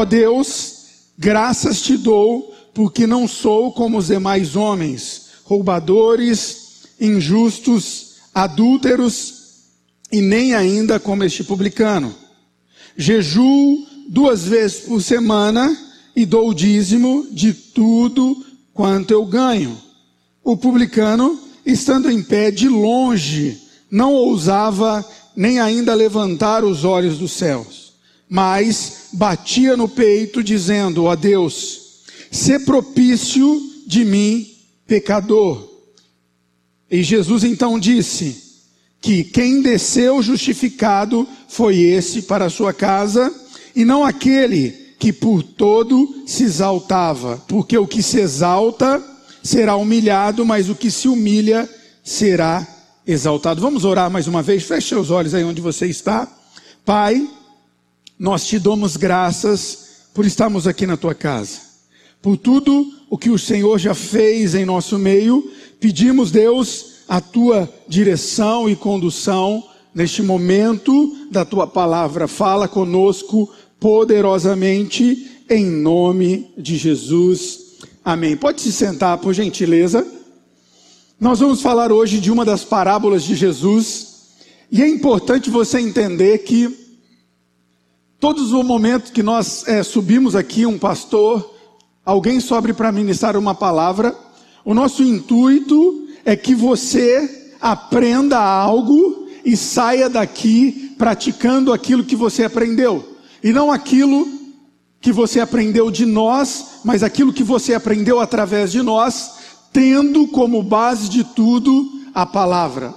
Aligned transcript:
Ó 0.00 0.04
Deus, 0.06 0.76
graças 1.18 1.82
te 1.82 1.94
dou, 1.94 2.54
porque 2.72 3.06
não 3.06 3.28
sou 3.28 3.70
como 3.70 3.98
os 3.98 4.06
demais 4.06 4.56
homens, 4.56 5.26
roubadores, 5.44 6.86
injustos, 6.98 8.14
adúlteros, 8.34 9.34
e 10.10 10.22
nem 10.22 10.54
ainda 10.54 10.98
como 10.98 11.22
este 11.22 11.44
publicano. 11.44 12.14
Jejuo 12.96 13.86
duas 14.08 14.44
vezes 14.44 14.80
por 14.86 15.02
semana 15.02 15.76
e 16.16 16.24
dou 16.24 16.48
o 16.48 16.54
dízimo 16.54 17.26
de 17.30 17.52
tudo 17.52 18.42
quanto 18.72 19.10
eu 19.10 19.26
ganho. 19.26 19.76
O 20.42 20.56
publicano, 20.56 21.38
estando 21.66 22.10
em 22.10 22.22
pé 22.22 22.50
de 22.50 22.70
longe, 22.70 23.60
não 23.90 24.14
ousava 24.14 25.06
nem 25.36 25.60
ainda 25.60 25.92
levantar 25.92 26.64
os 26.64 26.86
olhos 26.86 27.18
dos 27.18 27.32
céus, 27.32 27.92
mas 28.26 28.99
batia 29.12 29.76
no 29.76 29.88
peito, 29.88 30.42
dizendo: 30.42 31.04
Ó 31.04 31.16
Deus, 31.16 32.02
se 32.30 32.58
propício 32.60 33.60
de 33.86 34.04
mim, 34.04 34.46
pecador. 34.86 35.68
E 36.90 37.02
Jesus 37.02 37.44
então 37.44 37.78
disse: 37.78 38.50
que 39.00 39.24
quem 39.24 39.62
desceu 39.62 40.22
justificado 40.22 41.26
foi 41.48 41.78
esse 41.78 42.22
para 42.22 42.46
a 42.46 42.50
sua 42.50 42.72
casa, 42.72 43.32
e 43.74 43.84
não 43.84 44.04
aquele 44.04 44.72
que 44.98 45.12
por 45.12 45.42
todo 45.42 46.22
se 46.26 46.44
exaltava, 46.44 47.42
porque 47.48 47.76
o 47.78 47.86
que 47.86 48.02
se 48.02 48.20
exalta 48.20 49.02
será 49.42 49.74
humilhado, 49.76 50.44
mas 50.44 50.68
o 50.68 50.74
que 50.74 50.90
se 50.90 51.08
humilha 51.08 51.68
será 52.04 52.66
exaltado. 53.06 53.60
Vamos 53.60 53.84
orar 53.84 54.10
mais 54.10 54.26
uma 54.26 54.42
vez, 54.42 54.64
feche 54.64 54.94
os 54.94 55.10
olhos 55.10 55.32
aí 55.32 55.42
onde 55.42 55.62
você 55.62 55.86
está. 55.86 56.28
Pai, 56.84 57.26
nós 58.20 58.44
te 58.46 58.58
damos 58.58 58.98
graças 58.98 60.08
por 60.12 60.26
estarmos 60.26 60.66
aqui 60.66 60.86
na 60.86 60.98
tua 60.98 61.14
casa, 61.14 61.58
por 62.20 62.36
tudo 62.36 62.86
o 63.08 63.16
que 63.16 63.30
o 63.30 63.38
Senhor 63.38 63.78
já 63.78 63.94
fez 63.94 64.54
em 64.54 64.66
nosso 64.66 64.98
meio, 64.98 65.50
pedimos, 65.80 66.30
Deus, 66.30 66.96
a 67.08 67.18
tua 67.18 67.66
direção 67.88 68.68
e 68.68 68.76
condução 68.76 69.66
neste 69.94 70.22
momento 70.22 71.16
da 71.30 71.46
tua 71.46 71.66
palavra. 71.66 72.28
Fala 72.28 72.68
conosco 72.68 73.50
poderosamente 73.80 75.40
em 75.48 75.64
nome 75.64 76.52
de 76.58 76.76
Jesus. 76.76 77.78
Amém. 78.04 78.36
Pode 78.36 78.60
se 78.60 78.70
sentar, 78.70 79.16
por 79.16 79.32
gentileza. 79.32 80.06
Nós 81.18 81.40
vamos 81.40 81.62
falar 81.62 81.90
hoje 81.90 82.20
de 82.20 82.30
uma 82.30 82.44
das 82.44 82.64
parábolas 82.64 83.24
de 83.24 83.34
Jesus, 83.34 84.08
e 84.70 84.82
é 84.82 84.88
importante 84.88 85.48
você 85.48 85.80
entender 85.80 86.38
que 86.38 86.79
todos 88.20 88.52
os 88.52 88.64
momentos 88.64 89.10
que 89.10 89.22
nós 89.22 89.66
é, 89.66 89.82
subimos 89.82 90.36
aqui, 90.36 90.66
um 90.66 90.78
pastor, 90.78 91.54
alguém 92.04 92.38
sobe 92.38 92.74
para 92.74 92.92
ministrar 92.92 93.34
uma 93.34 93.54
palavra, 93.54 94.14
o 94.62 94.74
nosso 94.74 95.02
intuito 95.02 96.06
é 96.22 96.36
que 96.36 96.54
você 96.54 97.54
aprenda 97.58 98.38
algo 98.38 99.26
e 99.42 99.56
saia 99.56 100.08
daqui 100.10 100.94
praticando 100.98 101.72
aquilo 101.72 102.04
que 102.04 102.14
você 102.14 102.44
aprendeu. 102.44 103.16
E 103.42 103.52
não 103.52 103.72
aquilo 103.72 104.28
que 105.00 105.10
você 105.10 105.40
aprendeu 105.40 105.90
de 105.90 106.04
nós, 106.04 106.80
mas 106.84 107.02
aquilo 107.02 107.32
que 107.32 107.42
você 107.42 107.72
aprendeu 107.72 108.20
através 108.20 108.70
de 108.70 108.82
nós, 108.82 109.30
tendo 109.72 110.28
como 110.28 110.62
base 110.62 111.08
de 111.08 111.24
tudo 111.24 111.90
a 112.14 112.26
palavra. 112.26 112.92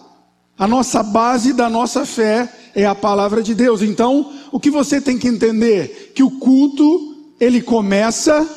A 0.59 0.67
nossa 0.67 1.01
base 1.01 1.53
da 1.53 1.69
nossa 1.69 2.05
fé 2.05 2.51
é 2.75 2.85
a 2.85 2.95
palavra 2.95 3.41
de 3.41 3.53
Deus. 3.53 3.81
Então, 3.81 4.31
o 4.52 4.59
que 4.59 4.69
você 4.69 4.99
tem 4.99 5.17
que 5.17 5.27
entender? 5.27 6.11
Que 6.16 6.23
o 6.23 6.31
culto, 6.31 7.16
ele 7.39 7.61
começa 7.61 8.47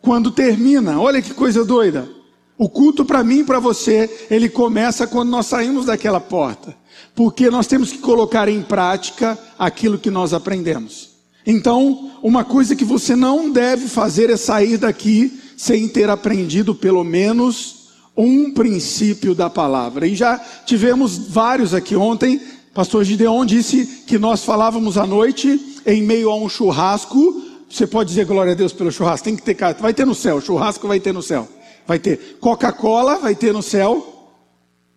quando 0.00 0.30
termina. 0.30 1.00
Olha 1.00 1.22
que 1.22 1.34
coisa 1.34 1.64
doida. 1.64 2.08
O 2.56 2.68
culto 2.68 3.04
para 3.04 3.24
mim 3.24 3.40
e 3.40 3.44
para 3.44 3.58
você, 3.58 4.26
ele 4.30 4.48
começa 4.48 5.06
quando 5.06 5.30
nós 5.30 5.46
saímos 5.46 5.86
daquela 5.86 6.20
porta. 6.20 6.76
Porque 7.14 7.50
nós 7.50 7.66
temos 7.66 7.90
que 7.90 7.98
colocar 7.98 8.48
em 8.48 8.62
prática 8.62 9.38
aquilo 9.58 9.98
que 9.98 10.10
nós 10.10 10.32
aprendemos. 10.32 11.10
Então, 11.46 12.10
uma 12.22 12.44
coisa 12.44 12.76
que 12.76 12.84
você 12.84 13.16
não 13.16 13.50
deve 13.50 13.88
fazer 13.88 14.28
é 14.30 14.36
sair 14.36 14.76
daqui 14.76 15.40
sem 15.56 15.88
ter 15.88 16.08
aprendido 16.08 16.74
pelo 16.74 17.02
menos 17.02 17.88
um 18.16 18.52
princípio 18.52 19.34
da 19.34 19.48
palavra. 19.48 20.06
E 20.06 20.14
já 20.14 20.38
tivemos 20.66 21.16
vários 21.16 21.72
aqui 21.72 21.96
ontem. 21.96 22.40
Pastor 22.72 23.04
Gideon 23.04 23.44
disse 23.44 24.04
que 24.06 24.18
nós 24.18 24.44
falávamos 24.44 24.96
à 24.96 25.06
noite 25.06 25.80
em 25.84 26.02
meio 26.02 26.30
a 26.30 26.36
um 26.36 26.48
churrasco. 26.48 27.42
Você 27.68 27.86
pode 27.86 28.10
dizer 28.10 28.26
glória 28.26 28.52
a 28.52 28.54
Deus 28.54 28.72
pelo 28.72 28.92
churrasco, 28.92 29.24
tem 29.24 29.36
que 29.36 29.42
ter, 29.42 29.56
vai 29.80 29.92
ter 29.92 30.06
no 30.06 30.14
céu, 30.14 30.40
churrasco 30.40 30.86
vai 30.86 31.00
ter 31.00 31.12
no 31.12 31.22
céu. 31.22 31.48
Vai 31.86 31.98
ter 31.98 32.38
Coca-Cola, 32.40 33.18
vai 33.18 33.34
ter 33.34 33.52
no 33.52 33.62
céu. 33.62 34.06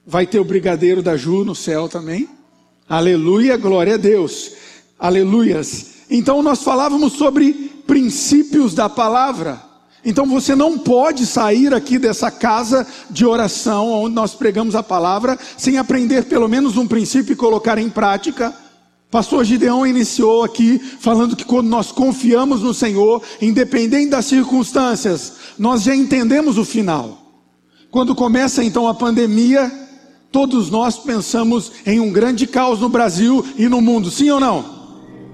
Vai 0.06 0.28
ter 0.28 0.40
o 0.40 0.44
brigadeiro 0.44 1.02
da 1.02 1.18
Ju 1.18 1.44
no 1.44 1.56
céu 1.56 1.90
também. 1.90 2.30
Aleluia, 2.88 3.58
glória 3.58 3.96
a 3.96 3.98
Deus. 3.98 4.52
Aleluias. 5.00 5.94
Então 6.10 6.44
nós 6.44 6.62
falávamos 6.62 7.14
sobre 7.14 7.54
princípios 7.88 8.76
da 8.76 8.88
palavra. 8.88 9.73
Então 10.06 10.26
você 10.26 10.56
não 10.56 10.78
pode 10.78 11.26
sair 11.26 11.74
aqui 11.74 11.98
dessa 11.98 12.30
casa 12.30 12.86
de 13.10 13.26
oração 13.26 13.90
onde 13.90 14.16
nós 14.16 14.34
pregamos 14.34 14.76
a 14.76 14.84
palavra 14.84 15.40
sem 15.58 15.78
aprender 15.78 16.26
pelo 16.26 16.48
menos 16.50 16.76
um 16.76 16.88
princípio 16.88 17.34
e 17.34 17.38
colocar 17.38 17.78
em 17.78 17.90
prática. 17.90 18.54
Pastor 19.10 19.46
Gideon 19.46 19.86
iniciou 19.86 20.44
aqui 20.44 20.80
falando 21.00 21.36
que 21.36 21.46
quando 21.46 21.70
nós 21.70 21.92
confiamos 21.92 22.62
no 22.62 22.74
Senhor, 22.74 23.22
independente 23.42 24.10
das 24.10 24.26
circunstâncias, 24.26 25.34
nós 25.58 25.84
já 25.84 25.96
entendemos 25.96 26.58
o 26.58 26.66
final. 26.66 27.20
Quando 27.90 28.16
começa 28.16 28.64
então 28.64 28.88
a 28.88 28.94
pandemia, 28.94 29.72
todos 30.32 30.72
nós 30.72 30.98
pensamos 30.98 31.72
em 31.86 32.00
um 32.00 32.12
grande 32.12 32.48
caos 32.48 32.80
no 32.80 32.90
Brasil 32.90 33.46
e 33.56 33.70
no 33.70 33.80
mundo, 33.80 34.10
sim 34.10 34.32
ou 34.32 34.40
não? 34.40 34.66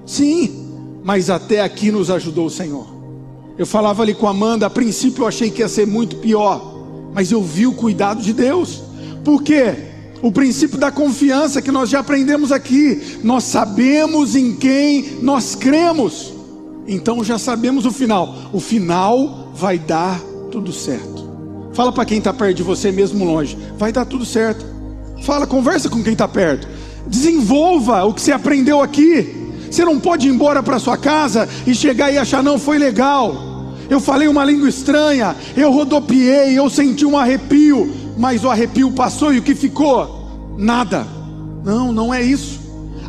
Sim, 0.06 1.00
mas 1.02 1.30
até 1.30 1.62
aqui 1.62 1.90
nos 1.90 2.12
ajudou 2.12 2.48
o 2.48 2.52
Senhor. 2.52 2.99
Eu 3.60 3.66
falava 3.66 4.04
ali 4.04 4.14
com 4.14 4.26
a 4.26 4.30
Amanda, 4.30 4.68
a 4.68 4.70
princípio 4.70 5.24
eu 5.24 5.28
achei 5.28 5.52
que 5.52 5.62
ia 5.62 5.68
ser 5.68 5.86
muito 5.86 6.16
pior, 6.16 7.12
mas 7.14 7.30
eu 7.30 7.44
vi 7.44 7.68
o 7.68 7.74
cuidado 7.74 8.22
de 8.22 8.32
Deus. 8.32 8.82
Por 9.22 9.44
quê? 9.44 9.76
O 10.22 10.32
princípio 10.32 10.78
da 10.78 10.90
confiança 10.90 11.62
que 11.62 11.70
nós 11.70 11.90
já 11.90 12.00
aprendemos 12.00 12.54
aqui. 12.54 13.20
Nós 13.22 13.44
sabemos 13.44 14.34
em 14.34 14.56
quem 14.56 15.18
nós 15.22 15.56
cremos. 15.56 16.32
Então 16.88 17.22
já 17.22 17.38
sabemos 17.38 17.86
o 17.86 17.92
final. 17.92 18.34
O 18.54 18.62
final 18.62 19.52
vai 19.54 19.78
dar 19.78 20.22
tudo 20.50 20.72
certo. 20.72 21.28
Fala 21.74 21.92
para 21.92 22.06
quem 22.06 22.20
está 22.20 22.34
perto 22.34 22.56
de 22.56 22.64
você, 22.64 22.94
mesmo 22.94 23.26
longe. 23.26 23.58
Vai 23.78 23.92
dar 23.92 24.06
tudo 24.06 24.24
certo. 24.24 24.66
Fala, 25.24 25.46
conversa 25.46 25.90
com 25.90 26.02
quem 26.02 26.14
está 26.14 26.30
perto. 26.30 26.66
Desenvolva 27.06 28.06
o 28.06 28.14
que 28.14 28.22
você 28.22 28.32
aprendeu 28.32 28.82
aqui. 28.82 29.36
Você 29.70 29.84
não 29.84 30.00
pode 30.00 30.30
ir 30.30 30.32
embora 30.32 30.64
para 30.64 30.80
sua 30.80 30.96
casa 30.98 31.48
e 31.68 31.76
chegar 31.76 32.10
e 32.10 32.18
achar, 32.18 32.42
não, 32.42 32.58
foi 32.58 32.78
legal. 32.78 33.49
Eu 33.90 34.00
falei 34.00 34.28
uma 34.28 34.46
língua 34.46 34.70
estranha, 34.70 35.36
eu 35.58 35.72
rodopiei, 35.72 36.58
eu 36.58 36.70
senti 36.70 37.06
um 37.06 37.18
arrepio, 37.18 37.92
mas 38.18 38.44
o 38.44 38.50
arrepio 38.50 38.92
passou 38.92 39.34
e 39.34 39.40
o 39.40 39.42
que 39.42 39.56
ficou? 39.56 40.28
Nada. 40.58 41.08
Não, 41.64 41.92
não 41.92 42.14
é 42.14 42.22
isso. 42.22 42.60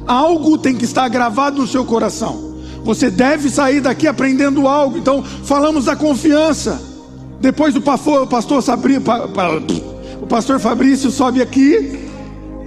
Algo 0.07 0.57
tem 0.57 0.75
que 0.75 0.85
estar 0.85 1.07
gravado 1.09 1.61
no 1.61 1.67
seu 1.67 1.85
coração. 1.85 2.51
Você 2.83 3.11
deve 3.11 3.51
sair 3.51 3.81
daqui 3.81 4.07
aprendendo 4.07 4.67
algo. 4.67 4.97
Então, 4.97 5.23
falamos 5.23 5.85
da 5.85 5.95
confiança. 5.95 6.81
Depois 7.41 7.77
o 7.77 7.81
pastor, 7.81 8.63
Sabri, 8.63 8.97
o 10.21 10.27
pastor 10.27 10.59
Fabrício 10.59 11.11
sobe 11.11 11.43
aqui. 11.43 12.09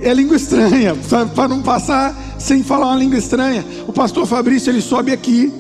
É 0.01 0.13
língua 0.13 0.35
estranha, 0.35 0.95
para 1.33 1.47
não 1.47 1.61
passar 1.61 2.15
sem 2.37 2.61
falar 2.61 2.87
uma 2.87 2.97
língua 2.97 3.17
estranha. 3.17 3.65
O 3.87 3.93
pastor 3.93 4.27
Fabrício 4.27 4.69
ele 4.69 4.81
sobe 4.81 5.11
aqui 5.11 5.51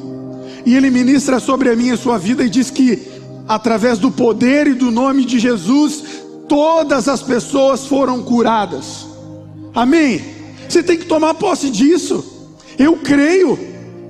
e 0.65 0.75
ele 0.75 0.89
ministra 0.89 1.39
sobre 1.39 1.69
a 1.69 1.75
minha 1.75 1.91
e 1.91 1.95
a 1.95 1.97
sua 1.97 2.17
vida 2.17 2.43
e 2.43 2.49
diz 2.49 2.69
que 2.69 3.13
através 3.47 3.99
do 3.99 4.09
poder 4.09 4.67
e 4.67 4.73
do 4.73 4.91
nome 4.91 5.25
de 5.25 5.39
Jesus, 5.39 6.03
todas 6.47 7.07
as 7.07 7.21
pessoas 7.21 7.85
foram 7.85 8.23
curadas. 8.23 9.07
Amém? 9.73 10.23
Você 10.67 10.81
tem 10.81 10.97
que 10.97 11.05
tomar 11.05 11.33
posse 11.33 11.69
disso. 11.69 12.23
Eu 12.77 12.97
creio 12.97 13.57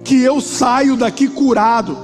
que 0.03 0.21
eu 0.21 0.39
saio 0.41 0.95
daqui 0.95 1.27
curado, 1.27 1.97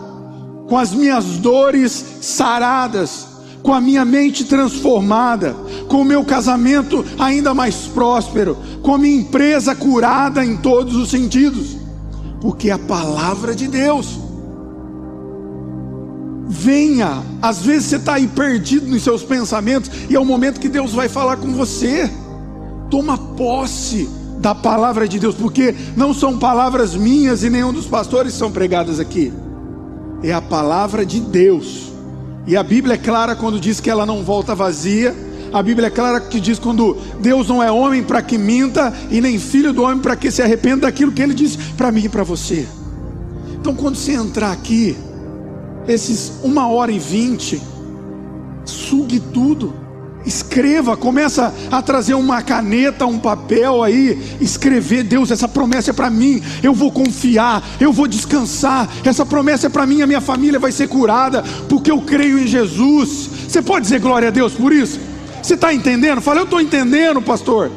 com 0.68 0.78
as 0.78 0.92
minhas 0.94 1.25
dores 1.38 2.04
saradas, 2.22 3.28
com 3.62 3.74
a 3.74 3.81
minha 3.81 4.06
mente 4.06 4.45
transformada, 4.45 5.56
com 5.88 6.02
o 6.02 6.06
meu 6.06 6.24
casamento 6.24 7.06
ainda 7.18 7.54
mais 7.54 7.75
próspero, 7.88 8.57
com 8.81 8.95
a 8.95 8.98
minha 8.98 9.18
empresa 9.18 9.75
curada 9.75 10.44
em 10.45 10.57
todos 10.57 10.95
os 10.95 11.10
sentidos, 11.10 11.75
porque 12.42 12.69
a 12.69 12.80
palavra 12.80 13.54
de 13.54 13.68
Deus. 13.68 14.29
Venha, 16.51 17.24
às 17.44 17.62
vezes 17.62 17.90
você 17.90 17.98
está 17.98 18.16
aí 18.16 18.25
perdido 18.25 18.88
nos 18.88 19.04
seus 19.04 19.22
pensamentos, 19.22 19.92
e 20.10 20.16
é 20.16 20.19
o 20.19 20.25
momento 20.25 20.60
que 20.60 20.68
Deus 20.68 20.92
vai 20.94 21.07
falar 21.07 21.38
com 21.38 21.54
você. 21.54 22.10
Toma 22.90 23.16
posse 23.19 24.10
da 24.40 24.56
palavra 24.56 25.07
de 25.07 25.19
Deus, 25.19 25.36
porque 25.36 25.75
não 25.96 26.12
são 26.12 26.40
palavras 26.40 26.96
minhas 26.96 27.44
e 27.44 27.51
nenhum 27.51 27.72
dos 27.72 27.86
pastores 27.86 28.34
são 28.34 28.51
pregadas 28.51 29.00
aqui. 29.00 29.31
é 30.24 30.34
a 30.34 30.42
palavra 30.42 31.06
de 31.06 31.19
Deus. 31.19 31.94
E 32.48 32.57
a 32.57 32.63
Bíblia 32.63 32.95
é 32.95 32.98
clara 32.98 33.36
quando 33.36 33.60
diz 33.60 33.80
que 33.80 33.90
ela 33.90 34.06
não 34.06 34.24
volta 34.24 34.56
vazia. 34.56 35.16
A 35.54 35.62
Bíblia 35.62 35.88
é 35.88 35.92
clara 35.92 36.19
que 36.19 36.40
diz 36.40 36.57
quando 36.57 36.98
Deus 37.22 37.48
não 37.48 37.62
é 37.62 37.72
homem 37.72 38.04
para 38.04 38.24
que 38.24 38.38
minta 38.40 38.92
e 39.12 39.22
nem 39.22 39.38
filho 39.38 39.72
do 39.72 39.84
homem 39.84 40.00
para 40.00 40.16
que 40.16 40.31
se 40.31 40.42
arrependa 40.42 40.88
daquilo 40.88 41.12
que 41.12 41.22
ele 41.22 41.34
disse 41.34 41.57
para 41.78 41.92
mim 41.92 42.06
e 42.06 42.10
para 42.10 42.24
você. 42.24 42.68
Então 43.54 43.75
quando 43.75 43.95
você 43.95 44.13
entrar 44.13 44.52
aqui, 44.52 44.98
esses 45.90 46.34
uma 46.44 46.68
hora 46.68 46.92
e 46.92 47.00
vinte, 47.00 47.62
sugue 48.64 49.20
tudo. 49.20 49.74
Escreva, 50.26 50.96
começa 50.98 51.54
a 51.72 51.82
trazer 51.82 52.14
uma 52.14 52.42
caneta, 52.42 53.06
um 53.06 53.18
papel 53.18 53.82
aí, 53.82 54.22
escrever, 54.40 55.04
Deus, 55.04 55.32
essa 55.32 55.48
promessa 55.48 55.92
é 55.92 55.94
para 55.94 56.10
mim, 56.10 56.44
eu 56.62 56.74
vou 56.74 56.92
confiar, 56.92 57.64
eu 57.80 57.92
vou 57.92 58.06
descansar, 58.06 58.88
essa 59.04 59.26
promessa 59.26 59.68
é 59.68 59.70
para 59.70 59.88
mim, 59.88 60.02
a 60.02 60.08
minha 60.08 60.22
família 60.22 60.60
vai 60.60 60.72
ser 60.72 60.90
curada, 60.90 61.42
porque 61.68 61.90
eu 61.90 62.02
creio 62.02 62.38
em 62.38 62.46
Jesus. 62.46 63.30
Você 63.48 63.62
pode 63.62 63.84
dizer 63.84 64.02
glória 64.02 64.28
a 64.28 64.32
Deus 64.32 64.54
por 64.54 64.74
isso? 64.74 65.00
Você 65.42 65.56
está 65.56 65.74
entendendo? 65.74 66.22
Fala, 66.22 66.42
eu 66.42 66.44
estou 66.44 66.62
entendendo, 66.62 67.22
pastor. 67.22 67.72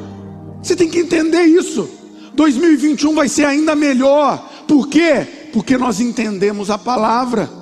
Você 0.60 0.74
tem 0.76 0.90
que 0.90 0.98
entender 0.98 1.44
isso. 1.44 1.88
2021 2.34 3.14
vai 3.14 3.28
ser 3.28 3.44
ainda 3.46 3.74
melhor. 3.74 4.50
Por 4.66 4.88
quê? 4.88 5.26
Porque 5.52 5.78
nós 5.78 6.00
entendemos 6.00 6.70
a 6.70 6.76
palavra. 6.76 7.61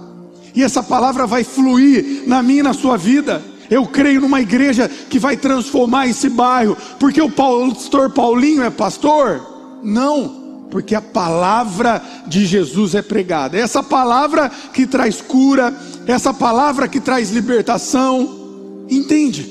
E 0.54 0.62
essa 0.62 0.82
palavra 0.82 1.26
vai 1.26 1.44
fluir 1.44 2.24
na 2.26 2.42
minha 2.42 2.60
e 2.60 2.64
na 2.64 2.72
sua 2.72 2.96
vida. 2.96 3.42
Eu 3.70 3.86
creio 3.86 4.20
numa 4.20 4.40
igreja 4.40 4.88
que 4.88 5.18
vai 5.18 5.36
transformar 5.36 6.08
esse 6.08 6.28
bairro, 6.28 6.76
porque 6.98 7.22
o 7.22 7.30
pastor 7.30 8.10
Paulinho 8.10 8.62
é 8.62 8.70
pastor? 8.70 9.80
Não, 9.82 10.66
porque 10.70 10.94
a 10.94 11.00
palavra 11.00 12.02
de 12.26 12.44
Jesus 12.46 12.96
é 12.96 13.02
pregada. 13.02 13.56
É 13.56 13.60
essa 13.60 13.82
palavra 13.82 14.50
que 14.72 14.86
traz 14.86 15.20
cura, 15.20 15.72
é 16.06 16.12
essa 16.12 16.34
palavra 16.34 16.88
que 16.88 16.98
traz 16.98 17.30
libertação. 17.30 18.86
Entende? 18.90 19.48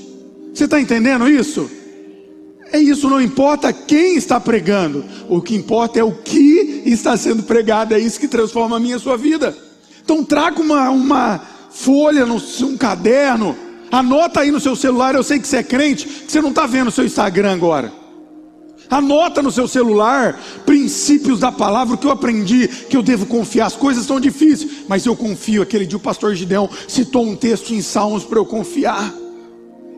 Você 0.54 0.66
está 0.66 0.82
entendendo 0.82 1.30
isso? 1.30 1.70
É 2.72 2.78
isso, 2.80 3.10
não 3.10 3.22
importa 3.22 3.74
quem 3.74 4.16
está 4.16 4.40
pregando, 4.40 5.04
o 5.28 5.42
que 5.42 5.56
importa 5.56 6.00
é 6.00 6.04
o 6.04 6.12
que 6.12 6.84
está 6.86 7.18
sendo 7.18 7.42
pregado, 7.42 7.96
é 7.96 8.00
isso 8.00 8.20
que 8.20 8.28
transforma 8.28 8.78
a 8.78 8.80
minha 8.80 8.94
e 8.94 8.98
a 8.98 9.00
sua 9.00 9.18
vida. 9.18 9.58
Então 10.10 10.24
traga 10.24 10.60
uma, 10.60 10.90
uma 10.90 11.40
folha, 11.70 12.26
um 12.26 12.76
caderno, 12.76 13.56
Anota 13.92 14.40
aí 14.40 14.50
no 14.50 14.60
seu 14.60 14.76
celular, 14.76 15.14
eu 15.14 15.22
sei 15.22 15.38
que 15.40 15.48
você 15.48 15.58
é 15.58 15.64
crente, 15.64 16.08
que 16.08 16.32
você 16.32 16.42
não 16.42 16.50
está 16.50 16.66
vendo 16.66 16.88
o 16.88 16.92
seu 16.92 17.06
Instagram 17.06 17.54
agora. 17.54 17.94
Anota 18.90 19.44
no 19.44 19.52
seu 19.52 19.68
celular 19.68 20.40
princípios 20.66 21.40
da 21.40 21.52
palavra, 21.52 21.96
que 21.96 22.08
eu 22.08 22.12
aprendi, 22.12 22.68
que 22.68 22.98
eu 22.98 23.04
devo 23.04 23.28
confiar. 23.28 23.68
As 23.68 23.76
coisas 23.76 24.02
estão 24.02 24.20
difíceis, 24.20 24.86
mas 24.88 25.06
eu 25.06 25.16
confio. 25.16 25.62
Aquele 25.62 25.86
dia 25.86 25.98
o 25.98 26.00
pastor 26.00 26.34
Gideão 26.34 26.68
citou 26.88 27.24
um 27.24 27.36
texto 27.36 27.72
em 27.72 27.82
Salmos 27.82 28.24
para 28.24 28.40
eu 28.40 28.46
confiar. 28.46 29.14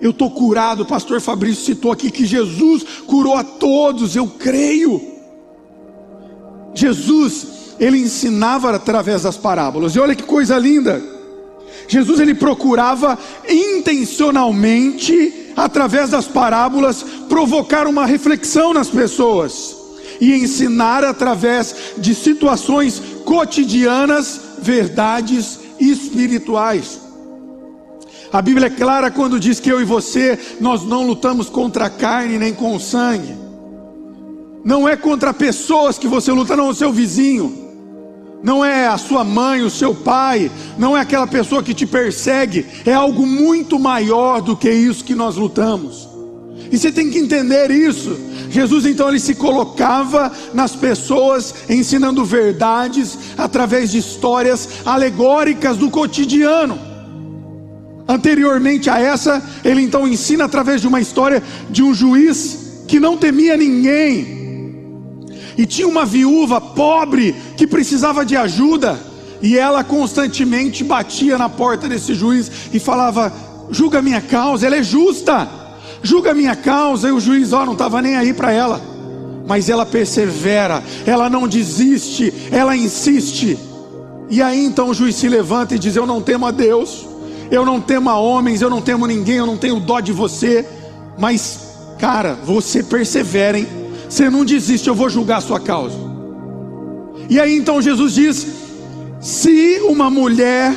Eu 0.02 0.12
estou 0.12 0.30
curado, 0.30 0.84
o 0.84 0.86
pastor 0.86 1.22
Fabrício 1.22 1.64
citou 1.64 1.90
aqui 1.90 2.12
que 2.12 2.26
Jesus 2.26 2.84
curou 3.08 3.36
a 3.36 3.46
todos, 3.46 4.16
eu 4.16 4.28
creio. 4.28 5.02
Jesus, 6.74 7.71
ele 7.82 7.98
ensinava 7.98 8.76
através 8.76 9.24
das 9.24 9.36
parábolas, 9.36 9.96
e 9.96 10.00
olha 10.00 10.14
que 10.14 10.22
coisa 10.22 10.56
linda. 10.56 11.02
Jesus 11.88 12.20
ele 12.20 12.36
procurava 12.36 13.18
intencionalmente, 13.50 15.52
através 15.58 16.12
das 16.12 16.28
parábolas, 16.28 17.04
provocar 17.28 17.88
uma 17.88 18.06
reflexão 18.06 18.72
nas 18.72 18.88
pessoas 18.88 19.76
e 20.22 20.32
ensinar 20.32 21.04
através 21.04 21.76
de 21.98 22.14
situações 22.14 23.02
cotidianas 23.26 24.40
verdades 24.62 25.60
espirituais. 25.80 27.02
A 28.32 28.44
Bíblia 28.44 28.68
é 28.68 28.70
clara 28.70 29.10
quando 29.10 29.40
diz 29.40 29.60
que 29.60 29.72
eu 29.72 29.82
e 29.82 29.86
você, 29.86 30.38
nós 30.62 30.84
não 30.84 31.08
lutamos 31.08 31.50
contra 31.50 31.86
a 31.86 31.90
carne 31.90 32.38
nem 32.38 32.54
com 32.54 32.76
o 32.76 32.80
sangue. 32.80 33.36
Não 34.64 34.88
é 34.88 34.96
contra 34.96 35.34
pessoas 35.34 35.98
que 35.98 36.08
você 36.08 36.32
luta, 36.32 36.56
não, 36.56 36.68
é 36.68 36.70
o 36.70 36.76
seu 36.76 36.94
vizinho 36.94 37.61
não 38.44 38.66
é 38.66 38.88
a 38.88 38.98
sua 38.98 39.24
mãe, 39.24 39.62
o 39.62 39.70
seu 39.70 39.94
pai, 39.94 40.52
não 40.78 40.98
é 40.98 41.02
aquela 41.02 41.28
pessoa 41.28 41.62
que 41.62 41.74
te 41.74 41.86
persegue, 41.86 42.66
é 42.86 42.94
algo 42.94 43.26
muito 43.26 43.78
maior 43.78 44.42
do 44.42 44.56
que 44.56 44.70
isso 44.70 45.04
que 45.04 45.14
nós 45.14 45.36
lutamos. 45.36 46.10
E 46.72 46.78
você 46.78 46.92
tem 46.92 47.10
que 47.10 47.20
entender 47.20 47.70
isso. 47.70 48.18
Jesus 48.50 48.86
então 48.86 49.10
ele 49.10 49.20
se 49.20 49.36
colocava 49.36 50.32
nas 50.54 50.76
pessoas 50.76 51.54
ensinando 51.70 52.24
verdades 52.26 53.18
através 53.38 53.92
de 53.92 53.98
histórias 53.98 54.68
alegóricas 54.86 55.78
do 55.78 55.90
cotidiano. 55.90 56.80
Anteriormente 58.08 58.90
a 58.90 59.00
essa, 59.00 59.42
ele 59.64 59.82
então 59.82 60.08
ensina 60.08 60.46
através 60.46 60.82
de 60.82 60.88
uma 60.88 61.00
história 61.00 61.44
de 61.70 61.84
um 61.84 61.94
juiz 61.94 62.84
que 62.88 63.00
não 63.00 63.16
temia 63.16 63.56
ninguém, 63.56 64.41
e 65.58 65.66
tinha 65.66 65.88
uma 65.88 66.06
viúva 66.06 66.60
pobre 66.60 67.36
que 67.58 67.68
precisava 67.68 68.26
de 68.26 68.36
ajuda, 68.36 69.00
e 69.42 69.58
ela 69.58 69.84
constantemente 69.84 70.84
batia 70.84 71.38
na 71.38 71.50
porta 71.50 71.90
desse 71.90 72.14
juiz 72.14 72.52
e 72.74 72.80
falava: 72.80 73.34
julga 73.72 74.02
minha 74.02 74.22
causa, 74.22 74.68
ela 74.68 74.78
é 74.78 74.84
justa, 74.84 75.50
julga 76.04 76.34
minha 76.34 76.56
causa. 76.56 77.10
E 77.10 77.12
o 77.12 77.20
juiz, 77.20 77.52
ó, 77.52 77.66
não 77.66 77.74
estava 77.74 78.02
nem 78.02 78.16
aí 78.16 78.34
para 78.34 78.52
ela, 78.52 78.80
mas 79.48 79.70
ela 79.70 79.86
persevera, 79.86 80.84
ela 81.06 81.30
não 81.30 81.48
desiste, 81.48 82.34
ela 82.52 82.76
insiste. 82.76 83.58
E 84.30 84.42
aí 84.42 84.64
então 84.64 84.90
o 84.90 84.94
juiz 84.94 85.16
se 85.16 85.28
levanta 85.28 85.76
e 85.76 85.80
diz: 85.80 85.96
Eu 85.96 86.06
não 86.06 86.22
temo 86.22 86.46
a 86.46 86.52
Deus, 86.52 87.08
eu 87.50 87.66
não 87.66 87.82
temo 87.82 88.10
a 88.10 88.20
homens, 88.20 88.62
eu 88.62 88.70
não 88.70 88.82
temo 88.82 89.08
ninguém, 89.08 89.38
eu 89.38 89.48
não 89.48 89.58
tenho 89.58 89.80
dó 89.80 90.00
de 90.00 90.12
você, 90.12 90.66
mas, 91.18 91.60
cara, 92.00 92.38
você 92.46 92.84
persevera, 92.84 93.58
hein? 93.58 93.81
Você 94.12 94.30
não 94.30 94.44
desiste, 94.44 94.90
eu 94.90 94.94
vou 94.94 95.10
julgar 95.10 95.38
a 95.38 95.42
sua 95.42 95.58
causa. 95.58 95.96
E 97.30 97.40
aí 97.40 97.56
então 97.56 97.82
Jesus 97.82 98.14
diz: 98.14 98.46
se 99.22 99.80
uma 99.86 100.10
mulher 100.10 100.76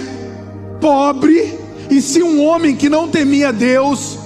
pobre 0.80 1.58
e 1.90 2.00
se 2.00 2.22
um 2.22 2.44
homem 2.44 2.76
que 2.76 2.88
não 2.88 3.08
temia 3.08 3.52
Deus, 3.52 4.16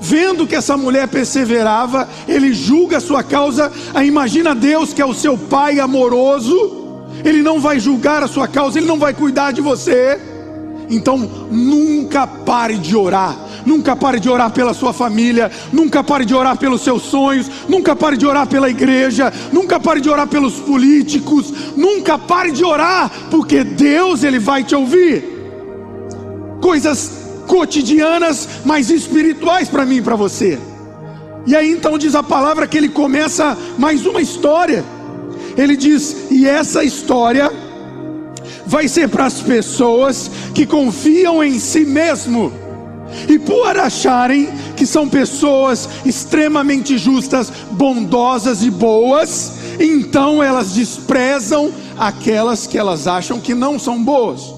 vendo 0.00 0.46
que 0.46 0.56
essa 0.56 0.78
mulher 0.78 1.08
perseverava, 1.08 2.08
ele 2.26 2.54
julga 2.54 2.96
a 2.96 3.00
sua 3.00 3.22
causa, 3.22 3.70
aí 3.92 4.08
imagina 4.08 4.54
Deus 4.54 4.94
que 4.94 5.02
é 5.02 5.06
o 5.06 5.12
seu 5.12 5.36
pai 5.36 5.78
amoroso, 5.78 7.10
ele 7.22 7.42
não 7.42 7.60
vai 7.60 7.78
julgar 7.78 8.22
a 8.22 8.28
sua 8.28 8.48
causa, 8.48 8.78
ele 8.78 8.86
não 8.86 8.98
vai 8.98 9.12
cuidar 9.12 9.52
de 9.52 9.60
você. 9.60 10.18
Então 10.88 11.18
nunca 11.50 12.26
pare 12.26 12.78
de 12.78 12.96
orar 12.96 13.47
Nunca 13.64 13.96
pare 13.96 14.20
de 14.20 14.28
orar 14.28 14.50
pela 14.50 14.74
sua 14.74 14.92
família, 14.92 15.50
nunca 15.72 16.02
pare 16.02 16.24
de 16.24 16.34
orar 16.34 16.56
pelos 16.56 16.82
seus 16.82 17.02
sonhos, 17.02 17.50
nunca 17.68 17.94
pare 17.94 18.16
de 18.16 18.26
orar 18.26 18.46
pela 18.46 18.68
igreja, 18.68 19.32
nunca 19.52 19.80
pare 19.80 20.00
de 20.00 20.08
orar 20.08 20.26
pelos 20.26 20.54
políticos, 20.54 21.52
nunca 21.76 22.18
pare 22.18 22.50
de 22.50 22.64
orar, 22.64 23.10
porque 23.30 23.64
Deus 23.64 24.22
ele 24.22 24.38
vai 24.38 24.64
te 24.64 24.74
ouvir. 24.74 25.24
Coisas 26.60 27.18
cotidianas, 27.46 28.48
mas 28.64 28.90
espirituais 28.90 29.68
para 29.68 29.84
mim 29.84 29.96
e 29.96 30.02
para 30.02 30.16
você. 30.16 30.58
E 31.46 31.56
aí 31.56 31.70
então 31.70 31.96
diz 31.96 32.14
a 32.14 32.22
palavra 32.22 32.66
que 32.66 32.76
ele 32.76 32.90
começa 32.90 33.56
mais 33.78 34.04
uma 34.04 34.20
história. 34.20 34.84
Ele 35.56 35.76
diz: 35.76 36.30
"E 36.30 36.46
essa 36.46 36.84
história 36.84 37.50
vai 38.66 38.86
ser 38.86 39.08
para 39.08 39.24
as 39.24 39.40
pessoas 39.40 40.30
que 40.54 40.66
confiam 40.66 41.42
em 41.42 41.58
si 41.58 41.84
mesmo." 41.84 42.67
E 43.28 43.38
por 43.38 43.76
acharem 43.78 44.48
que 44.76 44.86
são 44.86 45.08
pessoas 45.08 45.88
extremamente 46.04 46.98
justas, 46.98 47.50
bondosas 47.70 48.62
e 48.62 48.70
boas, 48.70 49.54
então 49.80 50.42
elas 50.42 50.72
desprezam 50.72 51.70
aquelas 51.98 52.66
que 52.66 52.78
elas 52.78 53.06
acham 53.06 53.40
que 53.40 53.54
não 53.54 53.78
são 53.78 54.02
boas. 54.02 54.54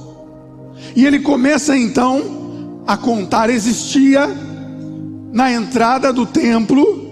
E 0.94 1.06
ele 1.06 1.20
começa 1.20 1.76
então 1.76 2.82
a 2.86 2.96
contar: 2.96 3.50
existia 3.50 4.28
na 5.32 5.52
entrada 5.52 6.12
do 6.12 6.26
templo 6.26 7.10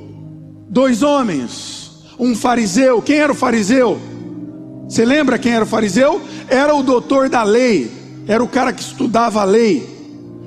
dois 0.69 1.03
homens, 1.03 1.91
um 2.19 2.35
fariseu. 2.35 3.01
Quem 3.01 3.17
era 3.17 3.33
o 3.33 3.37
fariseu? 3.37 3.99
Você 4.89 5.05
lembra 5.05 5.39
quem 5.39 5.53
era 5.53 5.65
o 5.65 5.69
fariseu? 5.69 6.21
Era 6.49 6.75
o 6.75 6.83
doutor 6.83 7.29
da 7.29 7.43
lei, 7.43 7.91
era 8.27 8.43
o 8.43 8.49
cara 8.49 8.73
que 8.73 8.81
estudava 8.81 9.43
a 9.43 9.45
lei 9.45 9.98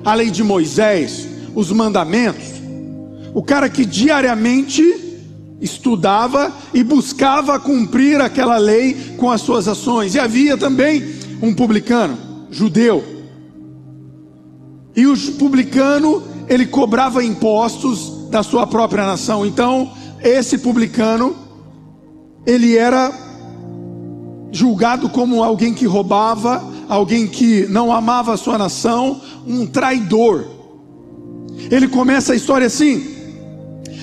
a 0.04 0.14
lei 0.14 0.30
de 0.30 0.42
Moisés, 0.42 1.28
os 1.54 1.70
mandamentos. 1.70 2.44
O 3.34 3.42
cara 3.42 3.68
que 3.68 3.84
diariamente 3.84 4.82
estudava 5.60 6.52
e 6.74 6.82
buscava 6.82 7.58
cumprir 7.58 8.20
aquela 8.20 8.58
lei 8.58 9.14
com 9.16 9.30
as 9.30 9.40
suas 9.40 9.68
ações. 9.68 10.14
E 10.14 10.18
havia 10.18 10.56
também 10.56 11.02
um 11.40 11.54
publicano, 11.54 12.18
judeu. 12.50 13.02
E 14.94 15.06
o 15.06 15.16
publicano, 15.38 16.22
ele 16.48 16.66
cobrava 16.66 17.24
impostos 17.24 18.28
da 18.28 18.42
sua 18.42 18.66
própria 18.66 19.06
nação. 19.06 19.46
Então, 19.46 19.92
esse 20.20 20.58
publicano, 20.58 21.36
ele 22.44 22.76
era 22.76 23.12
julgado 24.50 25.08
como 25.08 25.42
alguém 25.42 25.72
que 25.72 25.86
roubava, 25.86 26.62
alguém 26.92 27.26
que 27.26 27.66
não 27.68 27.92
amava 27.92 28.34
a 28.34 28.36
sua 28.36 28.58
nação, 28.58 29.20
um 29.46 29.66
traidor. 29.66 30.44
Ele 31.70 31.88
começa 31.88 32.32
a 32.32 32.36
história 32.36 32.66
assim: 32.66 33.14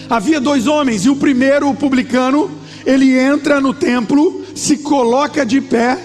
havia 0.09 0.39
dois 0.39 0.65
homens, 0.65 1.05
e 1.05 1.09
o 1.09 1.15
primeiro, 1.15 1.69
o 1.69 1.75
publicano, 1.75 2.49
ele 2.85 3.17
entra 3.17 3.61
no 3.61 3.73
templo, 3.73 4.43
se 4.55 4.77
coloca 4.77 5.45
de 5.45 5.61
pé, 5.61 5.99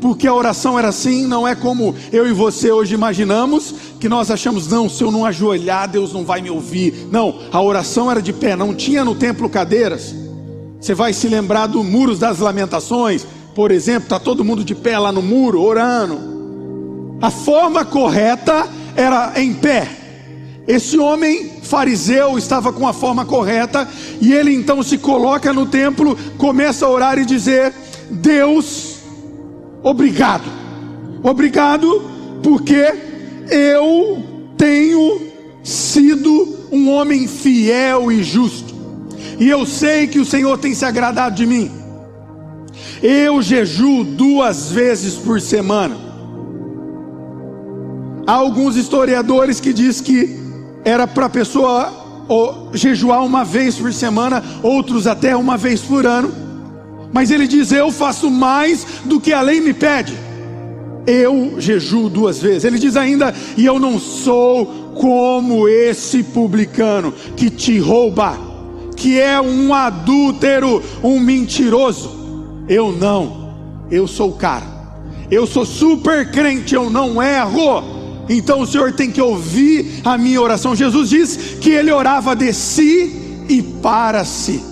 porque 0.00 0.26
a 0.26 0.34
oração 0.34 0.78
era 0.78 0.88
assim, 0.88 1.26
não 1.26 1.48
é 1.48 1.54
como 1.54 1.94
eu 2.12 2.28
e 2.28 2.32
você 2.32 2.70
hoje 2.70 2.94
imaginamos, 2.94 3.74
que 3.98 4.08
nós 4.08 4.30
achamos, 4.30 4.68
não, 4.68 4.90
se 4.90 5.02
eu 5.02 5.10
não 5.10 5.24
ajoelhar, 5.24 5.88
Deus 5.88 6.12
não 6.12 6.24
vai 6.24 6.42
me 6.42 6.50
ouvir. 6.50 7.08
Não, 7.10 7.40
a 7.50 7.62
oração 7.62 8.10
era 8.10 8.20
de 8.20 8.32
pé, 8.32 8.54
não 8.54 8.74
tinha 8.74 9.04
no 9.04 9.14
templo 9.14 9.48
cadeiras. 9.48 10.14
Você 10.78 10.94
vai 10.94 11.14
se 11.14 11.28
lembrar 11.28 11.66
dos 11.66 11.84
muros 11.84 12.18
das 12.18 12.40
lamentações, 12.40 13.26
por 13.56 13.70
exemplo, 13.70 14.02
está 14.02 14.20
todo 14.20 14.44
mundo 14.44 14.62
de 14.62 14.74
pé 14.74 14.98
lá 14.98 15.10
no 15.10 15.22
muro, 15.22 15.62
orando. 15.62 17.16
A 17.22 17.30
forma 17.30 17.86
correta 17.86 18.68
era 18.94 19.32
em 19.40 19.54
pé. 19.54 19.88
Esse 20.68 20.98
homem 20.98 21.52
fariseu 21.62 22.36
estava 22.36 22.70
com 22.70 22.86
a 22.86 22.92
forma 22.92 23.24
correta, 23.24 23.88
e 24.20 24.30
ele 24.30 24.54
então 24.54 24.82
se 24.82 24.98
coloca 24.98 25.54
no 25.54 25.64
templo, 25.64 26.18
começa 26.36 26.84
a 26.84 26.90
orar 26.90 27.18
e 27.18 27.24
dizer: 27.24 27.72
Deus, 28.10 28.98
obrigado, 29.82 30.44
obrigado, 31.22 32.02
porque 32.42 32.92
eu 33.48 34.22
tenho 34.58 35.32
sido 35.64 36.58
um 36.70 36.90
homem 36.90 37.26
fiel 37.26 38.12
e 38.12 38.22
justo, 38.22 38.74
e 39.40 39.48
eu 39.48 39.64
sei 39.64 40.06
que 40.06 40.18
o 40.18 40.26
Senhor 40.26 40.58
tem 40.58 40.74
se 40.74 40.84
agradado 40.84 41.36
de 41.36 41.46
mim. 41.46 41.85
Eu 43.02 43.42
jejuo 43.42 44.04
duas 44.04 44.70
vezes 44.70 45.14
por 45.14 45.40
semana. 45.40 45.96
Há 48.26 48.32
alguns 48.32 48.76
historiadores 48.76 49.60
que 49.60 49.72
diz 49.72 50.00
que 50.00 50.36
era 50.84 51.06
para 51.06 51.26
a 51.26 51.30
pessoa 51.30 52.06
jejuar 52.72 53.24
uma 53.24 53.44
vez 53.44 53.76
por 53.76 53.92
semana, 53.92 54.42
outros 54.62 55.06
até 55.06 55.36
uma 55.36 55.56
vez 55.56 55.80
por 55.80 56.06
ano. 56.06 56.32
Mas 57.12 57.30
ele 57.30 57.46
diz: 57.46 57.70
Eu 57.70 57.92
faço 57.92 58.30
mais 58.30 58.84
do 59.04 59.20
que 59.20 59.32
a 59.32 59.40
lei 59.40 59.60
me 59.60 59.72
pede. 59.72 60.16
Eu 61.06 61.54
jejuo 61.58 62.08
duas 62.08 62.40
vezes. 62.40 62.64
Ele 62.64 62.78
diz 62.78 62.96
ainda: 62.96 63.32
E 63.56 63.64
eu 63.64 63.78
não 63.78 63.98
sou 63.98 64.92
como 64.94 65.68
esse 65.68 66.22
publicano 66.22 67.14
que 67.36 67.48
te 67.48 67.78
rouba, 67.78 68.36
que 68.96 69.20
é 69.20 69.40
um 69.40 69.72
adúltero, 69.72 70.82
um 71.02 71.20
mentiroso. 71.20 72.25
Eu 72.68 72.92
não, 72.92 73.54
eu 73.90 74.06
sou 74.06 74.30
o 74.30 74.36
cara. 74.36 74.76
Eu 75.30 75.46
sou 75.46 75.64
super 75.64 76.30
crente, 76.30 76.74
eu 76.74 76.90
não 76.90 77.22
erro. 77.22 77.96
Então 78.28 78.60
o 78.60 78.66
Senhor 78.66 78.92
tem 78.92 79.10
que 79.10 79.20
ouvir 79.20 80.00
a 80.04 80.18
minha 80.18 80.40
oração. 80.40 80.74
Jesus 80.74 81.10
diz 81.10 81.36
que 81.60 81.70
ele 81.70 81.92
orava 81.92 82.34
de 82.34 82.52
si 82.52 83.44
e 83.48 83.62
para 83.62 84.24
si. 84.24 84.62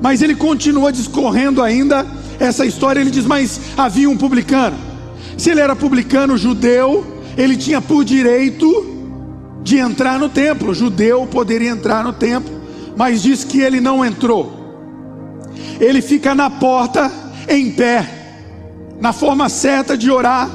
Mas 0.00 0.22
ele 0.22 0.34
continua 0.34 0.92
discorrendo 0.92 1.62
ainda 1.62 2.06
essa 2.38 2.64
história. 2.64 3.00
Ele 3.00 3.10
diz: 3.10 3.26
Mas 3.26 3.60
havia 3.76 4.08
um 4.08 4.16
publicano. 4.16 4.76
Se 5.36 5.50
ele 5.50 5.60
era 5.60 5.74
publicano 5.74 6.36
judeu, 6.36 7.04
ele 7.36 7.56
tinha 7.56 7.80
por 7.80 8.04
direito 8.04 8.92
de 9.62 9.78
entrar 9.78 10.18
no 10.18 10.28
templo. 10.28 10.74
Judeu 10.74 11.26
poderia 11.26 11.70
entrar 11.70 12.04
no 12.04 12.12
templo, 12.12 12.52
mas 12.96 13.22
diz 13.22 13.42
que 13.42 13.60
ele 13.60 13.80
não 13.80 14.04
entrou 14.04 14.53
ele 15.80 16.00
fica 16.00 16.34
na 16.34 16.48
porta, 16.48 17.10
em 17.48 17.70
pé, 17.70 18.08
na 19.00 19.12
forma 19.12 19.48
certa 19.48 19.96
de 19.96 20.10
orar, 20.10 20.50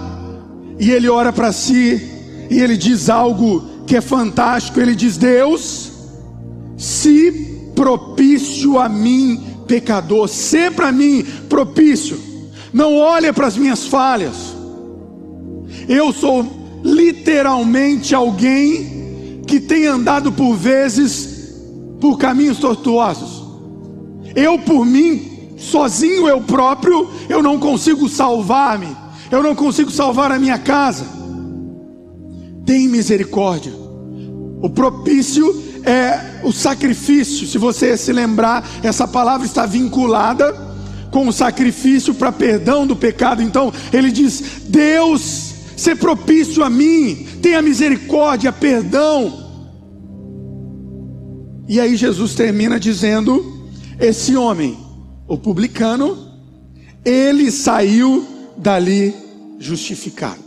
e 0.79 0.89
ele 0.91 1.09
ora 1.09 1.33
para 1.33 1.51
si, 1.51 2.01
e 2.49 2.59
ele 2.59 2.77
diz 2.77 3.09
algo 3.09 3.83
que 3.85 3.95
é 3.95 4.01
fantástico: 4.01 4.79
ele 4.79 4.95
diz, 4.95 5.17
Deus, 5.17 5.91
se 6.77 7.31
propício 7.75 8.79
a 8.79 8.89
mim, 8.89 9.41
pecador, 9.67 10.27
se 10.27 10.71
para 10.71 10.91
mim 10.91 11.25
propício, 11.47 12.19
não 12.73 12.95
olha 12.95 13.33
para 13.33 13.47
as 13.47 13.57
minhas 13.57 13.85
falhas, 13.85 14.55
eu 15.87 16.13
sou 16.13 16.45
literalmente 16.83 18.15
alguém 18.15 19.41
que 19.45 19.59
tem 19.59 19.85
andado 19.85 20.31
por 20.31 20.55
vezes 20.55 21.39
por 21.99 22.17
caminhos 22.17 22.59
tortuosos. 22.59 23.38
Eu 24.39 24.57
por 24.57 24.85
mim, 24.85 25.53
sozinho 25.57 26.27
eu 26.27 26.39
próprio, 26.39 27.09
eu 27.27 27.43
não 27.43 27.59
consigo 27.59 28.07
salvar-me. 28.07 28.95
Eu 29.29 29.43
não 29.43 29.53
consigo 29.53 29.91
salvar 29.91 30.31
a 30.31 30.39
minha 30.39 30.57
casa. 30.57 31.05
Tem 32.65 32.87
misericórdia. 32.87 33.73
O 34.61 34.69
propício 34.69 35.61
é 35.83 36.39
o 36.43 36.53
sacrifício. 36.53 37.45
Se 37.45 37.57
você 37.57 37.97
se 37.97 38.13
lembrar, 38.13 38.65
essa 38.81 39.05
palavra 39.07 39.45
está 39.45 39.65
vinculada 39.65 40.53
com 41.11 41.27
o 41.27 41.33
sacrifício 41.33 42.13
para 42.13 42.31
perdão 42.31 42.87
do 42.87 42.95
pecado. 42.95 43.41
Então, 43.41 43.73
ele 43.91 44.09
diz: 44.09 44.63
Deus, 44.67 45.53
ser 45.75 45.97
propício 45.97 46.63
a 46.63 46.69
mim, 46.69 47.27
tenha 47.41 47.61
misericórdia, 47.61 48.53
perdão. 48.53 49.47
E 51.67 51.79
aí 51.79 51.95
Jesus 51.97 52.33
termina 52.35 52.79
dizendo: 52.79 53.58
esse 53.99 54.35
homem, 54.35 54.77
o 55.27 55.37
publicano, 55.37 56.31
ele 57.03 57.51
saiu 57.51 58.25
dali 58.57 59.13
justificado. 59.59 60.39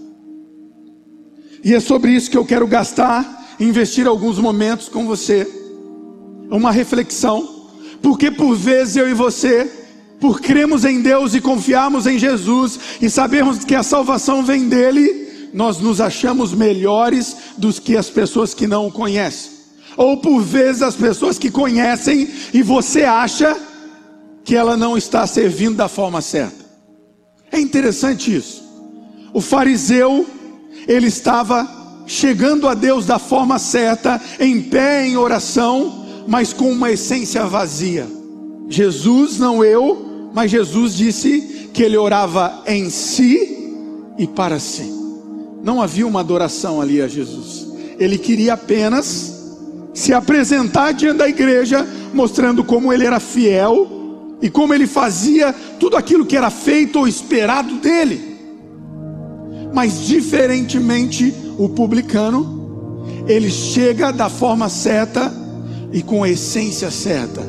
E 1.62 1.74
é 1.74 1.80
sobre 1.80 2.12
isso 2.12 2.30
que 2.30 2.36
eu 2.36 2.46
quero 2.46 2.66
gastar, 2.66 3.54
investir 3.60 4.06
alguns 4.06 4.38
momentos 4.38 4.88
com 4.88 5.06
você. 5.06 5.46
Uma 6.50 6.72
reflexão, 6.72 7.68
porque 8.00 8.30
por 8.30 8.56
vezes 8.56 8.96
eu 8.96 9.08
e 9.08 9.14
você, 9.14 9.70
por 10.18 10.40
cremos 10.40 10.84
em 10.84 11.00
Deus 11.00 11.34
e 11.34 11.40
confiarmos 11.40 12.06
em 12.06 12.18
Jesus 12.18 12.78
e 13.00 13.08
sabemos 13.08 13.64
que 13.64 13.74
a 13.74 13.82
salvação 13.82 14.42
vem 14.42 14.68
dele, 14.68 15.50
nós 15.52 15.78
nos 15.78 16.00
achamos 16.00 16.54
melhores 16.54 17.36
dos 17.58 17.78
que 17.78 17.96
as 17.96 18.08
pessoas 18.08 18.54
que 18.54 18.66
não 18.66 18.86
o 18.86 18.92
conhecem 18.92 19.61
ou 19.96 20.16
por 20.16 20.40
vezes 20.40 20.82
as 20.82 20.94
pessoas 20.94 21.38
que 21.38 21.50
conhecem 21.50 22.28
e 22.52 22.62
você 22.62 23.04
acha 23.04 23.56
que 24.44 24.56
ela 24.56 24.76
não 24.76 24.96
está 24.96 25.26
servindo 25.26 25.76
da 25.76 25.88
forma 25.88 26.20
certa. 26.20 26.64
É 27.50 27.60
interessante 27.60 28.34
isso. 28.34 28.62
O 29.32 29.40
fariseu, 29.40 30.26
ele 30.86 31.06
estava 31.06 31.68
chegando 32.06 32.68
a 32.68 32.74
Deus 32.74 33.06
da 33.06 33.18
forma 33.18 33.58
certa, 33.58 34.20
em 34.40 34.60
pé 34.60 35.06
em 35.06 35.16
oração, 35.16 36.24
mas 36.26 36.52
com 36.52 36.70
uma 36.70 36.90
essência 36.90 37.44
vazia. 37.46 38.06
Jesus, 38.68 39.38
não 39.38 39.64
eu, 39.64 40.30
mas 40.34 40.50
Jesus 40.50 40.94
disse 40.94 41.70
que 41.72 41.82
ele 41.82 41.96
orava 41.96 42.62
em 42.66 42.90
si 42.90 43.76
e 44.18 44.26
para 44.26 44.58
si. 44.58 44.90
Não 45.62 45.80
havia 45.80 46.06
uma 46.06 46.20
adoração 46.20 46.80
ali 46.80 47.00
a 47.00 47.08
Jesus. 47.08 47.68
Ele 47.98 48.18
queria 48.18 48.54
apenas 48.54 49.31
se 49.94 50.12
apresentar 50.12 50.92
diante 50.92 51.18
da 51.18 51.28
igreja, 51.28 51.86
mostrando 52.14 52.64
como 52.64 52.92
ele 52.92 53.04
era 53.04 53.20
fiel 53.20 54.36
e 54.40 54.48
como 54.48 54.72
ele 54.74 54.86
fazia 54.86 55.54
tudo 55.78 55.96
aquilo 55.96 56.26
que 56.26 56.36
era 56.36 56.50
feito 56.50 56.98
ou 56.98 57.06
esperado 57.06 57.76
dele. 57.76 58.32
Mas, 59.72 60.06
diferentemente, 60.06 61.34
o 61.58 61.68
publicano, 61.68 63.24
ele 63.26 63.50
chega 63.50 64.12
da 64.12 64.28
forma 64.28 64.68
certa 64.68 65.32
e 65.92 66.02
com 66.02 66.22
a 66.22 66.28
essência 66.28 66.90
certa, 66.90 67.42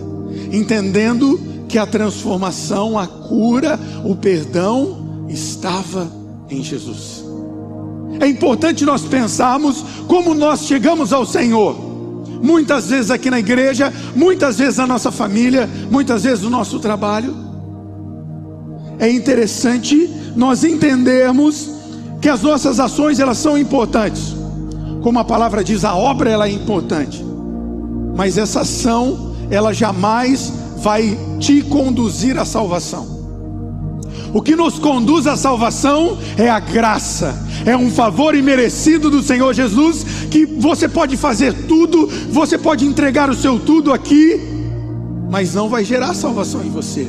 entendendo 0.52 1.40
que 1.68 1.78
a 1.78 1.86
transformação, 1.86 2.98
a 2.98 3.08
cura, 3.08 3.80
o 4.06 4.16
perdão 4.16 5.26
estava 5.30 6.12
em 6.50 6.62
Jesus. 6.62 7.24
É 8.20 8.28
importante 8.28 8.86
nós 8.86 9.02
pensarmos 9.02 9.84
como 10.08 10.34
nós 10.34 10.66
chegamos 10.66 11.12
ao 11.12 11.26
Senhor 11.26 11.93
muitas 12.44 12.90
vezes 12.90 13.10
aqui 13.10 13.32
na 13.32 13.40
igreja, 13.40 13.92
muitas 14.14 14.58
vezes 14.58 14.76
na 14.76 14.86
nossa 14.86 15.10
família, 15.10 15.68
muitas 15.90 16.24
vezes 16.24 16.44
no 16.44 16.50
nosso 16.50 16.78
trabalho. 16.78 17.34
É 19.00 19.10
interessante 19.10 20.10
nós 20.36 20.66
entendermos 20.66 21.70
que 22.22 22.28
as 22.28 22.42
nossas 22.42 22.82
ações 22.82 23.20
elas 23.20 23.38
são 23.38 23.58
importantes. 23.58 24.36
Como 25.02 25.18
a 25.20 25.24
palavra 25.24 25.64
diz, 25.64 25.86
a 25.86 25.96
obra 25.96 26.30
ela 26.30 26.46
é 26.46 26.52
importante. 26.52 27.24
Mas 28.16 28.38
essa 28.38 28.62
ação, 28.62 29.36
ela 29.50 29.74
jamais 29.74 30.52
vai 30.78 31.18
te 31.40 31.62
conduzir 31.62 32.38
à 32.38 32.44
salvação. 32.44 33.23
O 34.34 34.42
que 34.42 34.56
nos 34.56 34.80
conduz 34.80 35.28
à 35.28 35.38
salvação 35.38 36.18
é 36.36 36.50
a 36.50 36.60
graça, 36.60 37.40
é 37.66 37.78
um 37.78 37.92
favor 37.92 38.34
imerecido 38.34 39.12
do 39.12 39.22
Senhor 39.22 39.54
Jesus, 39.54 40.04
que 40.32 40.44
você 40.44 40.90
pode 40.90 41.16
fazer 41.16 41.54
tudo, 41.68 42.10
você 42.32 42.58
pode 42.58 42.84
entregar 42.84 43.30
o 43.30 43.36
seu 43.36 43.60
tudo 43.60 43.94
aqui, 43.94 44.42
mas 45.30 45.54
não 45.54 45.70
vai 45.70 45.86
gerar 45.86 46.16
salvação 46.16 46.64
em 46.64 46.70
você. 46.72 47.08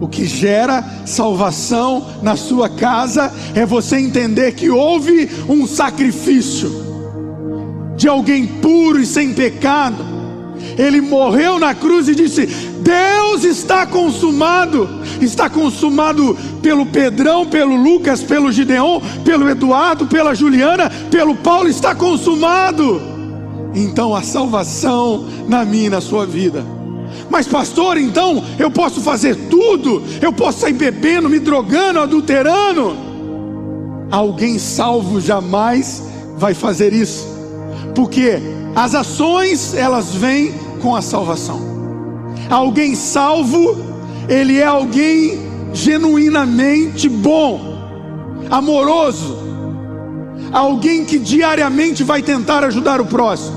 O 0.00 0.08
que 0.08 0.24
gera 0.24 0.82
salvação 1.04 2.06
na 2.22 2.34
sua 2.34 2.68
casa 2.68 3.30
é 3.54 3.66
você 3.66 3.98
entender 3.98 4.52
que 4.52 4.70
houve 4.70 5.30
um 5.48 5.66
sacrifício 5.66 6.84
de 7.94 8.08
alguém 8.08 8.46
puro 8.46 9.00
e 9.00 9.06
sem 9.06 9.34
pecado. 9.34 10.13
Ele 10.78 11.00
morreu 11.00 11.58
na 11.58 11.74
cruz 11.74 12.08
e 12.08 12.14
disse: 12.14 12.46
Deus 12.46 13.44
está 13.44 13.86
consumado. 13.86 14.88
Está 15.20 15.48
consumado 15.48 16.36
pelo 16.60 16.86
Pedrão, 16.86 17.46
pelo 17.46 17.76
Lucas, 17.76 18.22
pelo 18.22 18.52
Gideon, 18.52 19.00
pelo 19.24 19.48
Eduardo, 19.48 20.06
pela 20.06 20.34
Juliana, 20.34 20.90
pelo 21.10 21.34
Paulo. 21.34 21.68
Está 21.68 21.94
consumado. 21.94 23.00
Então 23.74 24.14
a 24.14 24.22
salvação 24.22 25.26
na 25.48 25.64
minha 25.64 25.86
e 25.86 25.90
na 25.90 26.00
sua 26.00 26.26
vida. 26.26 26.64
Mas, 27.30 27.46
pastor, 27.46 27.96
então 27.96 28.44
eu 28.58 28.70
posso 28.70 29.00
fazer 29.00 29.36
tudo, 29.48 30.02
eu 30.20 30.32
posso 30.32 30.60
sair 30.60 30.72
bebendo, 30.72 31.28
me 31.28 31.38
drogando, 31.38 32.00
adulterando. 32.00 32.96
Alguém 34.10 34.58
salvo 34.58 35.20
jamais 35.20 36.02
vai 36.36 36.54
fazer 36.54 36.92
isso, 36.92 37.26
porque 37.94 38.40
as 38.74 38.94
ações 38.94 39.74
elas 39.74 40.14
vêm 40.14 40.54
com 40.80 40.94
a 40.94 41.02
salvação. 41.02 41.60
Alguém 42.50 42.94
salvo, 42.94 43.76
ele 44.28 44.58
é 44.58 44.66
alguém 44.66 45.38
genuinamente 45.72 47.08
bom, 47.08 48.46
amoroso, 48.50 49.38
alguém 50.52 51.04
que 51.04 51.18
diariamente 51.18 52.02
vai 52.02 52.22
tentar 52.22 52.64
ajudar 52.64 53.00
o 53.00 53.06
próximo, 53.06 53.56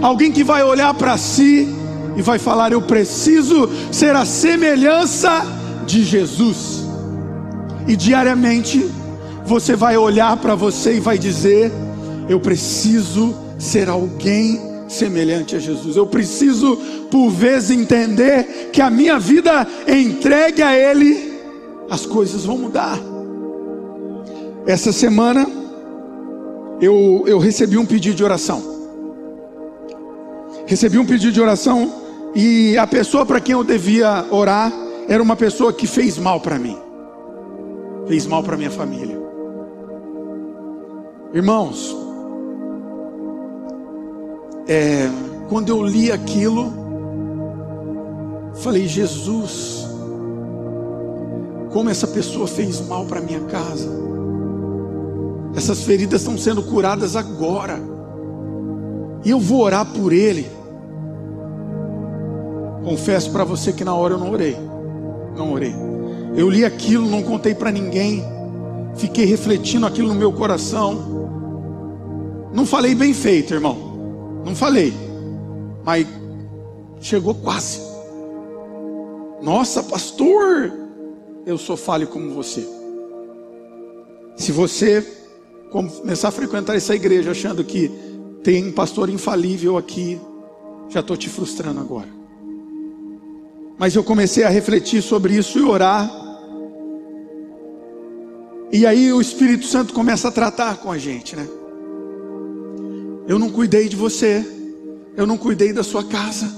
alguém 0.00 0.32
que 0.32 0.42
vai 0.42 0.62
olhar 0.62 0.94
para 0.94 1.16
si 1.16 1.68
e 2.16 2.22
vai 2.22 2.38
falar: 2.38 2.72
Eu 2.72 2.82
preciso 2.82 3.68
ser 3.90 4.14
a 4.16 4.24
semelhança 4.24 5.44
de 5.86 6.04
Jesus. 6.04 6.82
E 7.86 7.96
diariamente 7.96 8.88
você 9.44 9.74
vai 9.74 9.96
olhar 9.96 10.36
para 10.36 10.54
você 10.54 10.96
e 10.96 11.00
vai 11.00 11.18
dizer: 11.18 11.72
Eu 12.28 12.40
preciso 12.40 13.41
ser 13.62 13.88
alguém 13.88 14.60
semelhante 14.88 15.54
a 15.54 15.58
Jesus. 15.58 15.96
Eu 15.96 16.06
preciso, 16.06 16.76
por 17.10 17.30
vezes, 17.30 17.70
entender 17.70 18.70
que 18.72 18.82
a 18.82 18.90
minha 18.90 19.18
vida 19.20 19.66
entregue 19.86 20.62
a 20.62 20.76
Ele, 20.76 21.40
as 21.88 22.04
coisas 22.04 22.44
vão 22.44 22.58
mudar. 22.58 22.98
Essa 24.66 24.92
semana 24.92 25.48
eu, 26.80 27.22
eu 27.26 27.38
recebi 27.38 27.78
um 27.78 27.86
pedido 27.86 28.16
de 28.16 28.24
oração. 28.24 28.62
Recebi 30.66 30.98
um 30.98 31.06
pedido 31.06 31.32
de 31.32 31.40
oração 31.40 31.92
e 32.34 32.76
a 32.76 32.86
pessoa 32.86 33.24
para 33.24 33.40
quem 33.40 33.52
eu 33.52 33.62
devia 33.62 34.26
orar 34.30 34.72
era 35.08 35.22
uma 35.22 35.36
pessoa 35.36 35.72
que 35.72 35.86
fez 35.86 36.18
mal 36.18 36.40
para 36.40 36.58
mim, 36.58 36.76
fez 38.08 38.26
mal 38.26 38.42
para 38.42 38.56
minha 38.56 38.70
família. 38.70 39.20
Irmãos, 41.34 42.02
é, 44.66 45.08
quando 45.48 45.68
eu 45.68 45.82
li 45.82 46.10
aquilo, 46.10 46.72
falei: 48.54 48.86
Jesus, 48.86 49.86
como 51.72 51.90
essa 51.90 52.06
pessoa 52.06 52.46
fez 52.46 52.80
mal 52.86 53.04
para 53.04 53.20
minha 53.20 53.40
casa. 53.40 54.02
Essas 55.54 55.82
feridas 55.82 56.20
estão 56.22 56.38
sendo 56.38 56.62
curadas 56.62 57.14
agora. 57.14 57.78
E 59.24 59.30
eu 59.30 59.38
vou 59.38 59.60
orar 59.62 59.86
por 59.86 60.12
ele. 60.12 60.50
Confesso 62.84 63.30
para 63.30 63.44
você 63.44 63.72
que 63.72 63.84
na 63.84 63.94
hora 63.94 64.14
eu 64.14 64.18
não 64.18 64.32
orei. 64.32 64.56
Não 65.36 65.52
orei. 65.52 65.74
Eu 66.34 66.48
li 66.48 66.64
aquilo, 66.64 67.08
não 67.08 67.22
contei 67.22 67.54
para 67.54 67.70
ninguém. 67.70 68.24
Fiquei 68.96 69.24
refletindo 69.24 69.86
aquilo 69.86 70.08
no 70.08 70.14
meu 70.14 70.32
coração. 70.32 71.20
Não 72.52 72.66
falei 72.66 72.94
bem 72.94 73.14
feito, 73.14 73.54
irmão. 73.54 73.91
Não 74.44 74.54
falei. 74.54 74.92
Mas 75.84 76.06
chegou 77.00 77.34
quase. 77.34 77.80
Nossa, 79.42 79.82
pastor, 79.82 80.72
eu 81.44 81.58
sou 81.58 81.76
falho 81.76 82.06
como 82.06 82.32
você. 82.32 82.66
Se 84.36 84.52
você 84.52 85.06
começar 85.70 86.28
a 86.28 86.32
frequentar 86.32 86.76
essa 86.76 86.94
igreja 86.94 87.32
achando 87.32 87.64
que 87.64 87.90
tem 88.42 88.68
um 88.68 88.72
pastor 88.72 89.08
infalível 89.08 89.76
aqui, 89.76 90.20
já 90.88 91.00
estou 91.00 91.16
te 91.16 91.28
frustrando 91.28 91.80
agora. 91.80 92.08
Mas 93.78 93.96
eu 93.96 94.04
comecei 94.04 94.44
a 94.44 94.48
refletir 94.48 95.02
sobre 95.02 95.34
isso 95.34 95.58
e 95.58 95.62
orar. 95.62 96.10
E 98.70 98.86
aí 98.86 99.12
o 99.12 99.20
Espírito 99.20 99.66
Santo 99.66 99.92
começa 99.92 100.28
a 100.28 100.32
tratar 100.32 100.76
com 100.76 100.90
a 100.90 100.98
gente, 100.98 101.34
né? 101.34 101.48
Eu 103.26 103.38
não 103.38 103.50
cuidei 103.50 103.88
de 103.88 103.96
você, 103.96 104.44
eu 105.16 105.26
não 105.26 105.36
cuidei 105.36 105.72
da 105.72 105.82
sua 105.82 106.04
casa. 106.04 106.50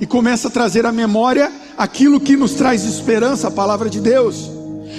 E 0.00 0.06
começa 0.06 0.48
a 0.48 0.50
trazer 0.50 0.86
à 0.86 0.92
memória 0.92 1.52
aquilo 1.76 2.20
que 2.20 2.36
nos 2.36 2.54
traz 2.54 2.84
esperança, 2.84 3.48
a 3.48 3.50
palavra 3.50 3.90
de 3.90 4.00
Deus. 4.00 4.50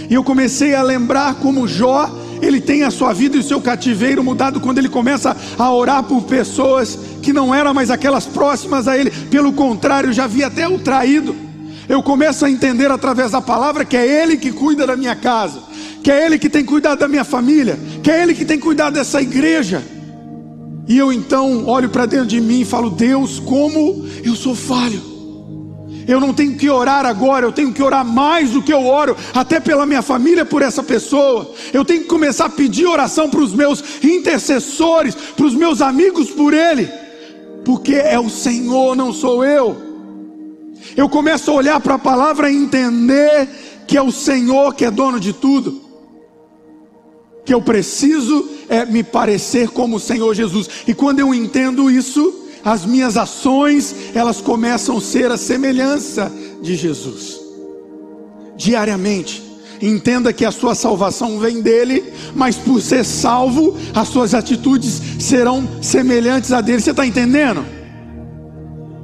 E 0.09 0.13
eu 0.13 0.23
comecei 0.23 0.75
a 0.75 0.83
lembrar 0.83 1.35
como 1.35 1.67
Jó, 1.67 2.09
ele 2.41 2.61
tem 2.61 2.83
a 2.83 2.91
sua 2.91 3.11
vida 3.13 3.35
e 3.35 3.39
o 3.39 3.43
seu 3.43 3.59
cativeiro 3.59 4.23
mudado 4.23 4.59
quando 4.59 4.77
ele 4.77 4.89
começa 4.89 5.35
a 5.57 5.73
orar 5.73 6.03
por 6.03 6.23
pessoas 6.23 6.97
que 7.21 7.33
não 7.33 7.53
eram 7.53 7.73
mais 7.73 7.89
aquelas 7.89 8.25
próximas 8.25 8.87
a 8.87 8.97
ele, 8.97 9.09
pelo 9.09 9.53
contrário, 9.53 10.13
já 10.13 10.25
havia 10.25 10.47
até 10.47 10.67
o 10.67 10.77
traído. 10.77 11.35
Eu 11.87 12.01
começo 12.01 12.45
a 12.45 12.49
entender 12.49 12.89
através 12.91 13.31
da 13.31 13.41
palavra 13.41 13.85
que 13.85 13.95
é 13.95 14.23
Ele 14.23 14.37
que 14.37 14.51
cuida 14.51 14.87
da 14.87 14.95
minha 14.95 15.15
casa, 15.15 15.61
que 16.03 16.11
é 16.11 16.25
Ele 16.25 16.39
que 16.39 16.49
tem 16.49 16.65
cuidado 16.65 16.99
da 16.99 17.07
minha 17.07 17.23
família, 17.23 17.77
que 18.01 18.09
é 18.09 18.23
Ele 18.23 18.33
que 18.33 18.43
tem 18.43 18.59
cuidado 18.59 18.93
dessa 18.93 19.21
igreja. 19.21 19.83
E 20.87 20.97
eu 20.97 21.11
então 21.11 21.65
olho 21.65 21.89
para 21.89 22.05
dentro 22.05 22.27
de 22.27 22.39
mim 22.39 22.61
e 22.61 22.65
falo: 22.65 22.89
Deus, 22.89 23.39
como 23.39 24.05
eu 24.23 24.35
sou 24.35 24.55
falho. 24.55 25.15
Eu 26.07 26.19
não 26.19 26.35
tenho 26.35 26.55
que 26.55 26.69
orar 26.69 27.03
agora, 27.03 27.47
eu 27.47 27.51
tenho 27.51 27.73
que 27.73 27.81
orar 27.81 28.05
mais 28.05 28.51
do 28.51 28.61
que 28.61 28.71
eu 28.71 28.85
oro, 28.85 29.17
até 29.33 29.59
pela 29.59 29.87
minha 29.87 30.03
família, 30.03 30.45
por 30.45 30.61
essa 30.61 30.83
pessoa. 30.83 31.51
Eu 31.73 31.83
tenho 31.83 32.01
que 32.01 32.07
começar 32.07 32.45
a 32.45 32.49
pedir 32.49 32.85
oração 32.85 33.27
para 33.27 33.39
os 33.39 33.53
meus 33.55 33.83
intercessores, 34.03 35.15
para 35.15 35.47
os 35.47 35.55
meus 35.55 35.81
amigos 35.81 36.29
por 36.29 36.53
Ele 36.53 36.87
porque 37.65 37.95
é 37.95 38.19
o 38.19 38.29
Senhor, 38.29 38.95
não 38.95 39.11
sou 39.11 39.43
eu. 39.43 39.75
Eu 40.95 41.09
começo 41.09 41.49
a 41.49 41.55
olhar 41.55 41.79
para 41.81 41.95
a 41.95 41.99
palavra 41.99 42.49
e 42.49 42.55
entender 42.55 43.49
que 43.87 43.97
é 43.97 44.01
o 44.01 44.11
Senhor 44.11 44.75
que 44.75 44.85
é 44.85 44.91
dono 44.91 45.19
de 45.19 45.33
tudo. 45.33 45.81
Que 47.43 47.53
eu 47.53 47.61
preciso 47.61 48.47
é 48.69 48.86
me 48.86 49.04
parecer 49.04 49.69
como 49.69 49.97
o 49.97 49.99
Senhor 49.99 50.34
Jesus. 50.34 50.69
E 50.88 50.93
quando 50.93 51.19
eu 51.19 51.34
entendo 51.34 51.89
isso, 51.89 52.45
as 52.63 52.86
minhas 52.86 53.17
ações, 53.17 53.95
elas 54.13 54.41
começam 54.41 54.97
a 54.97 55.01
ser 55.01 55.32
a 55.32 55.38
semelhança 55.38 56.32
de 56.62 56.75
Jesus. 56.75 57.39
Diariamente, 58.58 59.45
Entenda 59.82 60.32
que 60.32 60.45
a 60.45 60.51
sua 60.51 60.73
salvação 60.73 61.38
vem 61.38 61.62
dele, 61.62 62.13
mas 62.34 62.56
por 62.56 62.82
ser 62.82 63.04
salvo, 63.04 63.75
as 63.93 64.08
suas 64.08 64.34
atitudes 64.34 65.01
serão 65.19 65.67
semelhantes 65.82 66.51
a 66.51 66.62
dele. 66.62 66.82
Você 66.82 66.91
está 66.91 67.06
entendendo? 67.06 67.65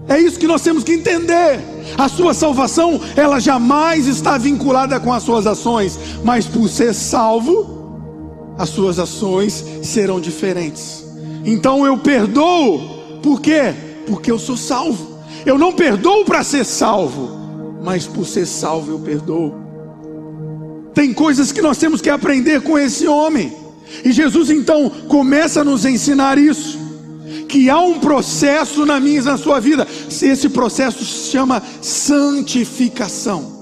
É 0.07 0.19
isso 0.19 0.39
que 0.39 0.47
nós 0.47 0.61
temos 0.61 0.83
que 0.83 0.93
entender. 0.93 1.59
A 1.97 2.07
sua 2.07 2.33
salvação, 2.33 2.99
ela 3.15 3.39
jamais 3.39 4.07
está 4.07 4.37
vinculada 4.37 4.99
com 4.99 5.11
as 5.11 5.23
suas 5.23 5.45
ações, 5.45 5.99
mas 6.23 6.45
por 6.45 6.67
ser 6.69 6.93
salvo, 6.93 7.80
as 8.57 8.69
suas 8.69 8.99
ações 8.99 9.63
serão 9.83 10.19
diferentes. 10.19 11.05
Então 11.43 11.85
eu 11.85 11.97
perdoo, 11.97 12.79
por 13.21 13.41
quê? 13.41 13.73
Porque 14.05 14.31
eu 14.31 14.39
sou 14.39 14.57
salvo. 14.57 15.19
Eu 15.45 15.57
não 15.57 15.73
perdoo 15.73 16.23
para 16.25 16.43
ser 16.43 16.63
salvo, 16.65 17.29
mas 17.81 18.05
por 18.05 18.25
ser 18.25 18.45
salvo 18.45 18.91
eu 18.91 18.99
perdoo. 18.99 19.55
Tem 20.93 21.13
coisas 21.13 21.51
que 21.51 21.61
nós 21.61 21.77
temos 21.77 22.01
que 22.01 22.09
aprender 22.09 22.61
com 22.61 22.77
esse 22.77 23.07
homem. 23.07 23.53
E 24.03 24.11
Jesus 24.11 24.49
então 24.49 24.89
começa 25.07 25.61
a 25.61 25.63
nos 25.63 25.85
ensinar 25.85 26.37
isso. 26.37 26.79
Que 27.47 27.69
há 27.69 27.79
um 27.79 27.99
processo 27.99 28.85
na 28.85 28.99
minha 28.99 29.19
e 29.19 29.23
na 29.23 29.37
sua 29.37 29.59
vida. 29.59 29.87
Esse 30.07 30.49
processo 30.49 31.03
se 31.03 31.31
chama 31.31 31.61
santificação. 31.81 33.59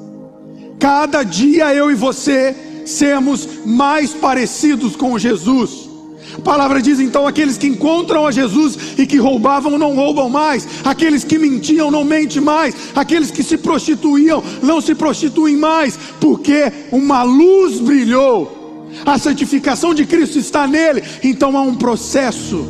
Cada 0.79 1.23
dia 1.23 1.73
eu 1.73 1.91
e 1.91 1.95
você 1.95 2.55
sermos 2.89 3.47
mais 3.65 4.11
parecidos 4.13 4.95
com 4.95 5.17
Jesus. 5.17 5.89
A 6.37 6.41
palavra 6.41 6.81
diz 6.81 6.99
então: 6.99 7.27
aqueles 7.27 7.57
que 7.57 7.67
encontram 7.67 8.25
a 8.25 8.31
Jesus 8.31 8.77
e 8.97 9.05
que 9.05 9.17
roubavam 9.17 9.77
não 9.77 9.95
roubam 9.95 10.29
mais, 10.29 10.67
aqueles 10.83 11.23
que 11.23 11.37
mentiam 11.37 11.89
não 11.89 12.03
mentem 12.03 12.41
mais, 12.41 12.75
aqueles 12.95 13.31
que 13.31 13.43
se 13.43 13.57
prostituíam 13.57 14.43
não 14.61 14.81
se 14.81 14.93
prostituem 14.95 15.57
mais, 15.57 15.97
porque 16.19 16.71
uma 16.91 17.23
luz 17.23 17.79
brilhou, 17.79 18.87
a 19.05 19.17
santificação 19.17 19.93
de 19.93 20.05
Cristo 20.05 20.37
está 20.37 20.67
nele, 20.67 21.03
então 21.23 21.57
há 21.57 21.61
um 21.61 21.75
processo 21.75 22.65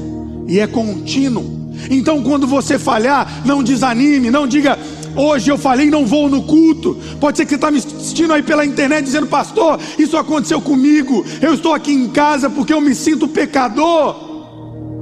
e 0.47 0.60
é 0.60 0.67
contínuo. 0.67 1.60
Então, 1.89 2.21
quando 2.21 2.45
você 2.45 2.77
falhar, 2.77 3.41
não 3.45 3.63
desanime, 3.63 4.29
não 4.29 4.45
diga, 4.45 4.77
hoje 5.15 5.50
eu 5.50 5.58
falei, 5.58 5.89
não 5.89 6.06
vou 6.06 6.30
no 6.30 6.43
culto. 6.43 6.98
Pode 7.19 7.38
ser 7.38 7.45
que 7.45 7.52
você 7.52 7.56
está 7.56 7.72
me 7.72 7.78
assistindo 7.78 8.34
aí 8.34 8.43
pela 8.43 8.65
internet 8.65 9.06
dizendo, 9.06 9.28
pastor, 9.28 9.80
isso 9.98 10.17
aconteceu 10.17 10.62
comigo. 10.62 11.26
Eu 11.41 11.54
estou 11.54 11.74
aqui 11.74 11.91
em 11.91 12.10
casa 12.10 12.50
porque 12.50 12.74
eu 12.74 12.82
me 12.82 12.95
sinto 12.95 13.28
pecador. 13.28 14.30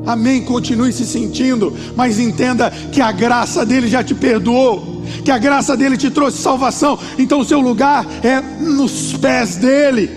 Amém. 0.05 0.41
Continue 0.43 0.93
se 0.93 1.05
sentindo, 1.05 1.73
mas 1.95 2.17
entenda 2.17 2.71
que 2.91 3.01
a 3.01 3.11
graça 3.11 3.65
dele 3.65 3.89
já 3.89 4.01
te 4.01 4.15
perdoou, 4.15 5.03
que 5.25 5.29
a 5.29 5.37
graça 5.37 5.75
dele 5.75 5.97
te 5.97 6.09
trouxe 6.09 6.37
salvação. 6.37 6.97
Então 7.19 7.41
o 7.41 7.45
seu 7.45 7.59
lugar 7.59 8.05
é 8.23 8.41
nos 8.41 9.13
pés 9.13 9.57
dele. 9.57 10.09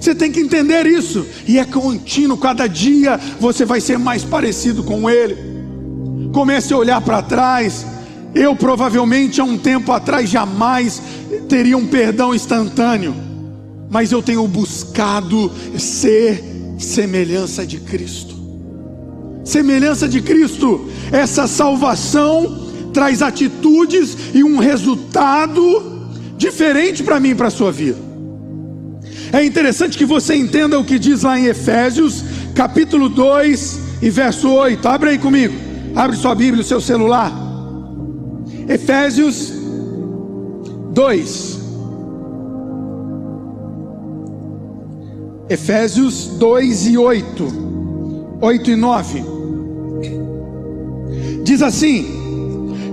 Você 0.00 0.14
tem 0.14 0.30
que 0.30 0.38
entender 0.38 0.86
isso, 0.86 1.26
e 1.48 1.58
é 1.58 1.64
contínuo, 1.64 2.38
cada 2.38 2.68
dia 2.68 3.18
você 3.40 3.64
vai 3.64 3.80
ser 3.80 3.98
mais 3.98 4.22
parecido 4.22 4.84
com 4.84 5.10
Ele. 5.10 5.36
Comece 6.32 6.72
a 6.72 6.76
olhar 6.76 7.00
para 7.00 7.22
trás. 7.22 7.84
Eu 8.36 8.54
provavelmente 8.54 9.40
há 9.40 9.44
um 9.44 9.56
tempo 9.56 9.90
atrás 9.90 10.28
jamais 10.28 11.00
teria 11.48 11.76
um 11.76 11.86
perdão 11.86 12.34
instantâneo, 12.34 13.14
mas 13.88 14.12
eu 14.12 14.22
tenho 14.22 14.46
buscado 14.46 15.50
ser 15.78 16.44
semelhança 16.78 17.64
de 17.64 17.78
Cristo. 17.78 18.36
Semelhança 19.42 20.06
de 20.06 20.20
Cristo, 20.20 20.86
essa 21.10 21.46
salvação 21.46 22.66
traz 22.92 23.22
atitudes 23.22 24.14
e 24.34 24.44
um 24.44 24.58
resultado 24.58 26.10
diferente 26.36 27.02
para 27.02 27.18
mim 27.18 27.30
e 27.30 27.34
para 27.34 27.48
a 27.48 27.50
sua 27.50 27.72
vida. 27.72 27.98
É 29.32 29.42
interessante 29.46 29.96
que 29.96 30.04
você 30.04 30.34
entenda 30.34 30.78
o 30.78 30.84
que 30.84 30.98
diz 30.98 31.22
lá 31.22 31.38
em 31.38 31.46
Efésios, 31.46 32.22
capítulo 32.54 33.08
2 33.08 33.80
e 34.02 34.10
verso 34.10 34.50
8. 34.50 34.86
Abre 34.86 35.10
aí 35.10 35.18
comigo. 35.18 35.54
Abre 35.94 36.18
sua 36.18 36.34
Bíblia, 36.34 36.62
o 36.62 36.66
seu 36.66 36.82
celular. 36.82 37.45
Efésios 38.68 39.52
2. 40.92 41.60
Efésios 45.48 46.26
2 46.38 46.86
e 46.88 46.98
8. 46.98 47.46
8 48.40 48.70
e 48.70 48.76
9. 48.76 49.24
Diz 51.44 51.62
assim: 51.62 52.06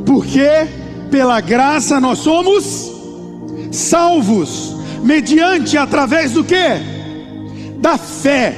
Porque 0.06 0.48
pela 1.10 1.42
graça 1.42 2.00
nós 2.00 2.20
somos 2.20 2.92
salvos 3.72 4.76
mediante 5.04 5.78
através 5.78 6.34
do 6.34 6.44
que? 6.44 6.56
Da 7.80 7.98
fé. 7.98 8.56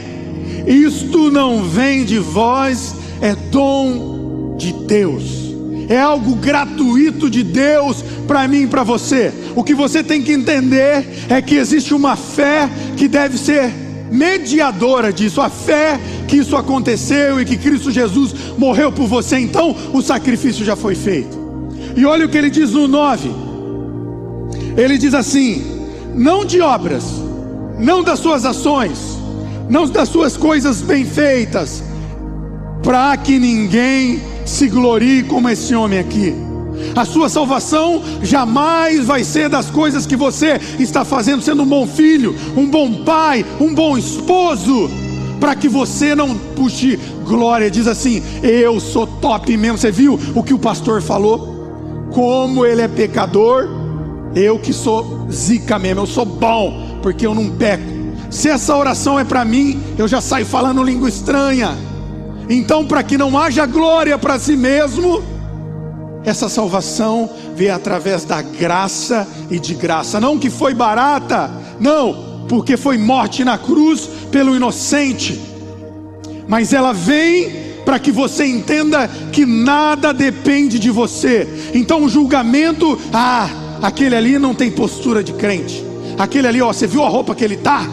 Isto 0.67 1.31
não 1.31 1.63
vem 1.63 2.03
de 2.03 2.19
vós, 2.19 2.95
é 3.21 3.35
dom 3.35 4.55
de 4.57 4.73
Deus. 4.73 5.44
É 5.87 5.99
algo 5.99 6.35
gratuito 6.35 7.29
de 7.29 7.43
Deus 7.43 8.03
para 8.27 8.47
mim 8.47 8.63
e 8.63 8.67
para 8.67 8.83
você. 8.83 9.31
O 9.55 9.63
que 9.63 9.73
você 9.73 10.03
tem 10.03 10.21
que 10.21 10.31
entender 10.31 11.05
é 11.29 11.41
que 11.41 11.55
existe 11.55 11.93
uma 11.93 12.15
fé 12.15 12.69
que 12.97 13.07
deve 13.07 13.37
ser 13.37 13.71
mediadora 14.11 15.11
disso, 15.11 15.41
a 15.41 15.49
fé 15.49 15.99
que 16.27 16.37
isso 16.37 16.55
aconteceu 16.55 17.39
e 17.39 17.45
que 17.45 17.57
Cristo 17.57 17.91
Jesus 17.91 18.33
morreu 18.57 18.91
por 18.91 19.07
você, 19.07 19.37
então 19.37 19.75
o 19.93 20.01
sacrifício 20.01 20.65
já 20.65 20.75
foi 20.75 20.95
feito. 20.95 21.37
E 21.95 22.05
olha 22.05 22.25
o 22.25 22.29
que 22.29 22.37
ele 22.37 22.49
diz 22.49 22.71
no 22.71 22.87
9: 22.87 23.29
ele 24.77 24.97
diz 24.97 25.13
assim: 25.13 25.63
não 26.13 26.45
de 26.45 26.61
obras, 26.61 27.03
não 27.77 28.03
das 28.03 28.19
suas 28.19 28.45
ações, 28.45 29.17
não 29.69 29.87
das 29.87 30.09
suas 30.09 30.37
coisas 30.37 30.81
bem 30.81 31.05
feitas, 31.05 31.83
para 32.83 33.15
que 33.17 33.39
ninguém 33.39 34.21
se 34.45 34.67
glorie 34.67 35.23
como 35.23 35.49
esse 35.49 35.75
homem 35.75 35.99
aqui. 35.99 36.33
A 36.95 37.03
sua 37.03 37.29
salvação 37.29 38.01
jamais 38.21 39.05
vai 39.05 39.23
ser 39.23 39.49
das 39.49 39.69
coisas 39.69 40.05
que 40.05 40.15
você 40.15 40.59
está 40.79 41.03
fazendo, 41.03 41.41
sendo 41.41 41.63
um 41.63 41.67
bom 41.67 41.87
filho, 41.87 42.35
um 42.55 42.69
bom 42.69 43.03
pai, 43.03 43.45
um 43.59 43.73
bom 43.73 43.97
esposo, 43.97 44.89
para 45.39 45.55
que 45.55 45.67
você 45.67 46.15
não 46.15 46.35
puxe 46.35 46.99
glória. 47.25 47.71
Diz 47.71 47.87
assim: 47.87 48.21
Eu 48.43 48.79
sou 48.79 49.07
top 49.07 49.55
mesmo. 49.57 49.77
Você 49.77 49.91
viu 49.91 50.19
o 50.35 50.43
que 50.43 50.53
o 50.53 50.59
pastor 50.59 51.01
falou? 51.01 51.53
Como 52.13 52.65
ele 52.65 52.81
é 52.81 52.87
pecador, 52.87 53.67
eu 54.35 54.59
que 54.59 54.71
sou 54.71 55.27
zica 55.31 55.77
mesmo, 55.77 56.01
eu 56.01 56.07
sou 56.07 56.25
bom, 56.25 56.99
porque 57.01 57.25
eu 57.25 57.33
não 57.33 57.49
peco. 57.49 57.83
Se 58.29 58.49
essa 58.49 58.75
oração 58.75 59.19
é 59.19 59.23
para 59.23 59.45
mim, 59.45 59.81
eu 59.97 60.07
já 60.07 60.21
saio 60.21 60.45
falando 60.45 60.83
língua 60.83 61.09
estranha. 61.09 61.75
Então, 62.49 62.85
para 62.85 63.03
que 63.03 63.17
não 63.17 63.37
haja 63.37 63.65
glória 63.65 64.17
para 64.17 64.37
si 64.37 64.55
mesmo, 64.55 65.23
essa 66.23 66.47
salvação 66.47 67.29
veio 67.55 67.73
através 67.73 68.23
da 68.23 68.41
graça 68.41 69.27
e 69.49 69.59
de 69.59 69.73
graça, 69.73 70.19
não 70.19 70.37
que 70.37 70.49
foi 70.49 70.73
barata, 70.73 71.51
não, 71.79 72.45
porque 72.47 72.77
foi 72.77 72.97
morte 72.97 73.43
na 73.43 73.57
cruz 73.57 74.09
pelo 74.31 74.55
inocente, 74.55 75.39
mas 76.47 76.73
ela 76.73 76.93
vem 76.93 77.65
para 77.83 77.99
que 77.99 78.11
você 78.11 78.45
entenda 78.45 79.07
que 79.31 79.45
nada 79.45 80.13
depende 80.13 80.79
de 80.79 80.89
você. 80.89 81.71
Então 81.73 82.03
o 82.03 82.09
julgamento, 82.09 82.99
ah, 83.13 83.49
Aquele 83.81 84.15
ali 84.15 84.39
não 84.39 84.53
tem 84.53 84.71
postura 84.71 85.23
de 85.23 85.33
crente. 85.33 85.85
Aquele 86.17 86.47
ali, 86.47 86.61
ó, 86.61 86.71
você 86.71 86.87
viu 86.87 87.03
a 87.03 87.09
roupa 87.09 87.35
que 87.35 87.43
ele 87.43 87.57
tá? 87.57 87.85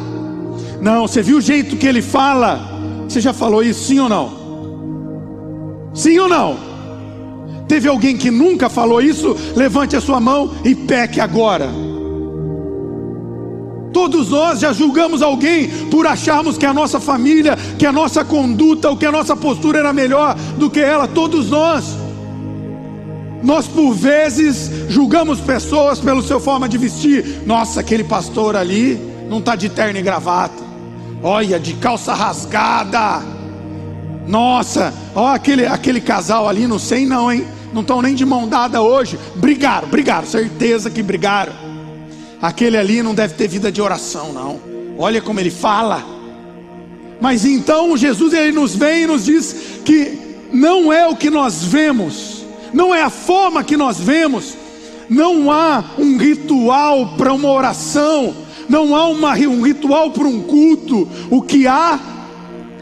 Não, 0.81 1.07
você 1.07 1.23
viu 1.23 1.39
o 1.39 1.41
jeito 1.41 1.77
que 1.77 1.87
ele 1.87 2.03
fala? 2.03 2.81
Você 3.09 3.21
já 3.21 3.33
falou 3.33 3.63
isso, 3.63 3.85
sim 3.85 3.99
ou 3.99 4.09
não? 4.09 4.42
Sim 5.95 6.19
ou 6.19 6.29
não? 6.29 6.57
Teve 7.69 7.89
alguém 7.89 8.17
que 8.17 8.31
nunca 8.31 8.69
falou 8.69 9.01
isso? 9.01 9.37
Levante 9.57 9.97
a 9.97 10.01
sua 10.01 10.21
mão 10.21 10.53
e 10.65 10.75
peque 10.75 11.21
agora. 11.21 11.71
Todos 13.93 14.31
nós 14.31 14.61
já 14.61 14.73
julgamos 14.73 15.23
alguém 15.23 15.69
por 15.91 16.07
acharmos 16.07 16.57
que 16.57 16.65
a 16.65 16.73
nossa 16.73 16.99
família, 16.99 17.57
que 17.79 17.85
a 17.85 17.93
nossa 17.93 18.25
conduta, 18.25 18.89
ou 18.89 18.97
que 18.97 19.05
a 19.05 19.13
nossa 19.13 19.37
postura 19.37 19.79
era 19.79 19.93
melhor 19.93 20.35
do 20.59 20.71
que 20.71 20.81
ela. 20.81 21.07
Todos 21.07 21.51
nós. 21.51 21.97
Nós 23.43 23.67
por 23.67 23.93
vezes 23.93 24.71
julgamos 24.89 25.41
pessoas 25.41 25.99
pela 25.99 26.23
sua 26.23 26.41
forma 26.41 26.69
de 26.69 26.79
vestir. 26.79 27.43
Nossa, 27.45 27.81
aquele 27.81 28.05
pastor 28.05 28.57
ali 28.57 28.99
não 29.29 29.39
está 29.39 29.57
de 29.57 29.69
terno 29.69 29.99
e 29.99 30.03
gravata. 30.03 30.63
Olha, 31.23 31.61
de 31.61 31.75
calça 31.75 32.15
rasgada. 32.15 33.32
Nossa, 34.27 34.93
ó 35.15 35.29
aquele, 35.29 35.67
aquele 35.67 36.01
casal 36.01 36.49
ali, 36.49 36.67
não 36.67 36.79
sei 36.79 37.07
não, 37.07 37.31
hein? 37.31 37.47
Não 37.73 37.81
estão 37.83 38.03
nem 38.03 38.15
de 38.15 38.25
mão 38.25 38.49
dada 38.49 38.83
hoje. 38.83 39.19
Brigaram, 39.37 39.89
brigaram, 39.89 40.27
certeza 40.27 40.91
que 40.91 41.03
brigaram. 41.03 41.53
Aquele 42.41 42.77
ali 42.77 43.03
não 43.03 43.15
deve 43.15 43.35
ter 43.35 43.49
vida 43.49 43.73
de 43.73 43.81
oração, 43.81 44.33
não. 44.33 44.61
Olha 44.99 45.21
como 45.21 45.41
ele 45.41 45.51
fala. 45.51 46.05
Mas 47.21 47.45
então 47.45 47.97
Jesus 47.97 48.33
ele 48.33 48.53
nos 48.53 48.75
vem 48.75 49.03
e 49.03 49.07
nos 49.07 49.25
diz 49.25 49.81
que 49.85 50.19
não 50.53 50.93
é 50.93 51.09
o 51.09 51.17
que 51.17 51.31
nós 51.31 51.65
vemos 51.65 52.43
não 52.73 52.95
é 52.95 53.03
a 53.03 53.11
forma 53.11 53.63
que 53.63 53.77
nós 53.77 53.99
vemos, 53.99 54.57
não 55.09 55.51
há 55.51 55.85
um 55.99 56.17
ritual 56.17 57.15
para 57.17 57.33
uma 57.33 57.51
oração, 57.51 58.35
não 58.69 58.97
há 58.97 59.07
uma, 59.09 59.35
um 59.35 59.63
ritual 59.63 60.11
para 60.11 60.27
um 60.27 60.41
culto, 60.41 61.09
o 61.31 61.43
que 61.43 61.67
há 61.67 62.01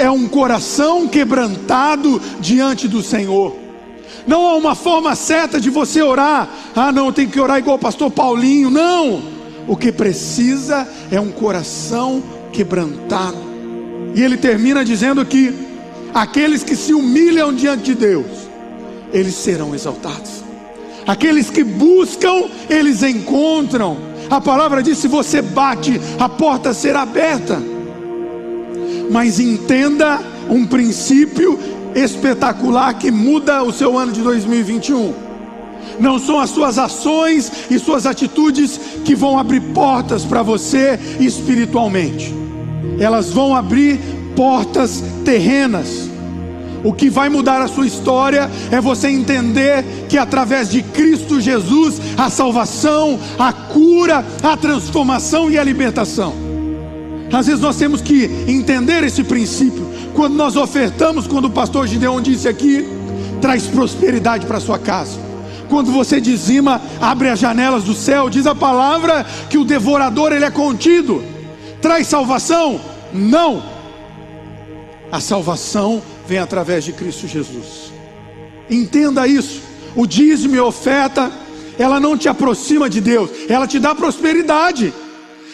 é 0.01 0.11
um 0.11 0.27
coração 0.27 1.07
quebrantado 1.07 2.21
diante 2.41 2.89
do 2.89 3.03
Senhor. 3.03 3.55
Não 4.27 4.47
há 4.47 4.55
uma 4.55 4.75
forma 4.75 5.15
certa 5.15 5.61
de 5.61 5.69
você 5.69 6.01
orar. 6.01 6.49
Ah, 6.75 6.91
não, 6.91 7.13
tem 7.13 7.29
que 7.29 7.39
orar 7.39 7.59
igual 7.59 7.77
o 7.77 7.79
pastor 7.79 8.11
Paulinho. 8.11 8.71
Não. 8.71 9.23
O 9.69 9.77
que 9.77 9.93
precisa 9.93 10.89
é 11.11 11.21
um 11.21 11.31
coração 11.31 12.23
quebrantado. 12.51 13.37
E 14.15 14.23
ele 14.23 14.39
termina 14.39 14.85
dizendo 14.85 15.25
que 15.25 15.55
aqueles 16.15 16.65
que 16.65 16.75
se 16.75 16.95
humilham 16.95 17.55
diante 17.55 17.83
de 17.85 17.95
Deus, 17.95 18.49
eles 19.13 19.35
serão 19.35 19.75
exaltados. 19.75 20.43
Aqueles 21.07 21.51
que 21.51 21.63
buscam, 21.63 22.45
eles 22.71 23.03
encontram. 23.03 23.99
A 24.31 24.41
palavra 24.41 24.83
diz: 24.83 24.97
se 24.97 25.09
você 25.09 25.43
bate, 25.43 26.01
a 26.19 26.29
porta 26.29 26.73
será 26.73 27.03
aberta. 27.03 27.80
Mas 29.11 29.41
entenda 29.41 30.21
um 30.49 30.67
princípio 30.67 31.59
espetacular 31.95 32.95
que 32.95 33.11
muda 33.11 33.63
o 33.63 33.73
seu 33.73 33.99
ano 33.99 34.13
de 34.13 34.21
2021. 34.21 35.31
Não 35.99 36.19
são 36.19 36.41
as 36.41 36.51
suas 36.51 36.79
ações 36.79 37.51
e 37.71 37.79
suas 37.79 38.07
atitudes 38.07 38.81
que 39.05 39.15
vão 39.15 39.39
abrir 39.39 39.61
portas 39.75 40.25
para 40.25 40.43
você 40.43 40.99
espiritualmente. 41.19 42.35
Elas 42.99 43.31
vão 43.31 43.55
abrir 43.55 44.01
portas 44.35 45.03
terrenas. 45.25 46.09
O 46.83 46.95
que 46.95 47.11
vai 47.11 47.29
mudar 47.29 47.61
a 47.61 47.69
sua 47.69 47.87
história 47.87 48.51
é 48.71 48.81
você 48.81 49.09
entender 49.09 49.85
que 50.09 50.17
através 50.17 50.71
de 50.71 50.83
Cristo 50.83 51.39
Jesus 51.39 52.01
a 52.17 52.31
salvação, 52.31 53.19
a 53.39 53.53
cura, 53.53 54.25
a 54.43 54.57
transformação 54.57 55.51
e 55.51 55.59
a 55.59 55.65
libertação. 55.65 56.50
Às 57.33 57.47
vezes 57.47 57.61
nós 57.61 57.77
temos 57.77 58.01
que 58.01 58.25
entender 58.49 59.05
esse 59.05 59.23
princípio. 59.23 59.89
Quando 60.15 60.35
nós 60.35 60.57
ofertamos, 60.57 61.27
quando 61.27 61.45
o 61.47 61.51
pastor 61.51 61.87
Gideon 61.87 62.21
disse 62.21 62.49
aqui, 62.49 62.87
traz 63.41 63.67
prosperidade 63.67 64.47
para 64.47 64.61
sua 64.61 64.79
casa. 64.79 65.31
quando 65.69 65.93
você 65.93 66.21
dizima, 66.21 66.83
abre 67.01 67.29
as 67.29 67.39
janelas 67.39 67.85
do 67.85 67.95
céu. 67.95 68.29
Diz 68.29 68.45
a 68.45 68.57
palavra 68.57 69.25
que 69.49 69.57
o 69.57 69.65
devorador 69.65 70.33
ele 70.33 70.45
é 70.45 70.51
contido. 70.51 71.23
Traz 71.81 72.09
salvação? 72.09 72.81
Não. 73.13 73.63
A 75.13 75.21
salvação 75.21 76.03
vem 76.27 76.39
através 76.39 76.85
de 76.85 76.93
Cristo 76.93 77.29
Jesus. 77.29 77.93
Entenda 78.69 79.29
isso. 79.29 79.63
O 79.95 80.07
dízimo 80.07 80.57
e 80.57 80.61
oferta, 80.61 81.31
ela 81.79 82.01
não 82.01 82.17
te 82.17 82.29
aproxima 82.29 82.91
de 82.91 83.01
Deus, 83.01 83.31
ela 83.49 83.67
te 83.67 83.79
dá 83.79 83.95
prosperidade. 83.95 84.93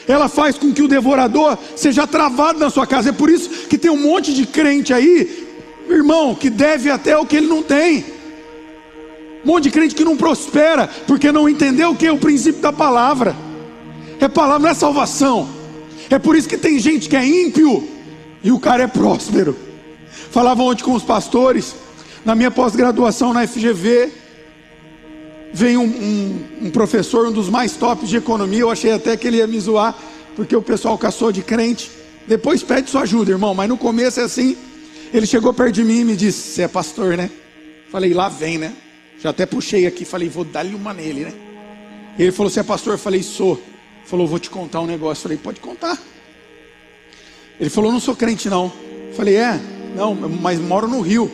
Ela 0.08 0.28
faz 0.28 0.56
com 0.56 0.72
que 0.72 0.82
o 0.82 0.88
devorador 0.88 1.58
seja 1.74 2.06
travado 2.06 2.58
na 2.60 2.70
sua 2.70 2.86
casa. 2.86 3.08
É 3.08 3.12
por 3.12 3.28
isso 3.28 3.66
que 3.66 3.76
tem 3.76 3.90
um 3.90 4.00
monte 4.00 4.32
de 4.32 4.46
crente 4.46 4.92
aí, 4.92 5.46
irmão, 5.88 6.34
que 6.34 6.48
deve 6.48 6.90
até 6.90 7.16
o 7.18 7.26
que 7.26 7.36
ele 7.36 7.46
não 7.46 7.62
tem. 7.62 8.04
Um 9.44 9.48
monte 9.48 9.64
de 9.64 9.70
crente 9.70 9.94
que 9.94 10.04
não 10.04 10.16
prospera, 10.16 10.88
porque 11.06 11.30
não 11.32 11.48
entendeu 11.48 11.90
o 11.90 11.96
que 11.96 12.06
é 12.06 12.12
o 12.12 12.18
princípio 12.18 12.60
da 12.60 12.72
palavra. 12.72 13.36
É 14.20 14.28
palavra, 14.28 14.62
não 14.62 14.70
é 14.70 14.74
salvação. 14.74 15.48
É 16.08 16.18
por 16.18 16.36
isso 16.36 16.48
que 16.48 16.56
tem 16.56 16.78
gente 16.78 17.08
que 17.08 17.16
é 17.16 17.26
ímpio 17.26 17.88
e 18.42 18.50
o 18.52 18.58
cara 18.58 18.84
é 18.84 18.86
próspero. 18.86 19.56
Falava 20.30 20.62
ontem 20.62 20.84
com 20.84 20.92
os 20.92 21.02
pastores, 21.02 21.74
na 22.24 22.34
minha 22.34 22.50
pós-graduação 22.50 23.32
na 23.32 23.46
FGV, 23.46 24.12
veio 25.56 25.80
um, 25.80 25.84
um, 25.84 26.66
um, 26.66 26.70
professor, 26.70 27.26
um 27.26 27.32
dos 27.32 27.48
mais 27.48 27.72
tops 27.72 28.10
de 28.10 28.16
economia. 28.18 28.60
Eu 28.60 28.70
achei 28.70 28.92
até 28.92 29.16
que 29.16 29.26
ele 29.26 29.38
ia 29.38 29.46
me 29.46 29.58
zoar, 29.58 29.96
porque 30.34 30.54
o 30.54 30.60
pessoal 30.60 30.98
caçou 30.98 31.32
de 31.32 31.42
crente. 31.42 31.90
Depois 32.26 32.62
pede 32.62 32.90
sua 32.90 33.02
ajuda, 33.02 33.30
irmão, 33.30 33.54
mas 33.54 33.66
no 33.66 33.78
começo 33.78 34.20
é 34.20 34.24
assim. 34.24 34.54
Ele 35.14 35.24
chegou 35.24 35.54
perto 35.54 35.72
de 35.72 35.84
mim 35.84 36.00
e 36.00 36.04
me 36.04 36.16
disse: 36.16 36.52
Você 36.52 36.62
é 36.62 36.68
pastor, 36.68 37.16
né? 37.16 37.30
Falei, 37.90 38.12
lá 38.12 38.28
vem, 38.28 38.58
né? 38.58 38.74
Já 39.18 39.30
até 39.30 39.46
puxei 39.46 39.86
aqui, 39.86 40.04
falei, 40.04 40.28
vou 40.28 40.44
dar-lhe 40.44 40.74
uma 40.74 40.92
nele, 40.92 41.24
né? 41.24 41.32
Ele 42.18 42.32
falou: 42.32 42.50
Você 42.50 42.60
é 42.60 42.62
pastor? 42.62 42.94
Eu 42.94 42.98
falei, 42.98 43.22
sou. 43.22 43.62
Falou, 44.04 44.26
vou 44.26 44.38
te 44.38 44.50
contar 44.50 44.80
um 44.80 44.86
negócio. 44.86 45.22
Falei, 45.22 45.38
pode 45.38 45.58
contar. 45.58 45.98
Ele 47.58 47.70
falou, 47.70 47.90
não 47.90 47.98
sou 47.98 48.14
crente 48.14 48.48
não. 48.48 48.70
Falei, 49.16 49.36
é, 49.36 49.58
não, 49.96 50.14
mas 50.14 50.60
moro 50.60 50.86
no 50.86 51.00
Rio. 51.00 51.30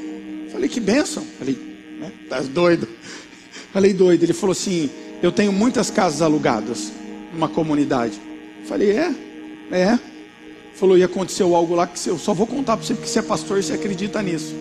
Falei, 0.52 0.68
que 0.68 0.80
bênção. 0.80 1.26
Falei, 1.38 1.58
né, 1.98 2.12
tá 2.28 2.40
doido. 2.40 2.88
Falei, 3.72 3.92
doido. 3.92 4.22
Ele 4.22 4.32
falou 4.32 4.52
assim, 4.52 4.90
eu 5.22 5.32
tenho 5.32 5.52
muitas 5.52 5.90
casas 5.90 6.20
alugadas 6.22 6.92
numa 7.32 7.48
comunidade. 7.48 8.20
Falei, 8.66 8.90
é, 8.90 9.14
é. 9.70 9.98
Falou, 10.74 10.98
e 10.98 11.02
aconteceu 11.02 11.54
algo 11.54 11.74
lá 11.74 11.86
que 11.86 12.08
eu 12.08 12.18
só 12.18 12.34
vou 12.34 12.46
contar 12.46 12.76
para 12.76 12.86
você 12.86 12.94
porque 12.94 13.08
você 13.08 13.18
é 13.18 13.22
pastor 13.22 13.58
e 13.58 13.62
você 13.62 13.72
acredita 13.72 14.22
nisso. 14.22 14.54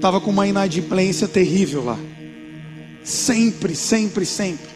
Tava 0.00 0.20
com 0.20 0.30
uma 0.30 0.46
inadimplência 0.46 1.28
terrível 1.28 1.84
lá. 1.84 1.98
Sempre, 3.04 3.74
sempre, 3.76 4.24
sempre. 4.24 4.68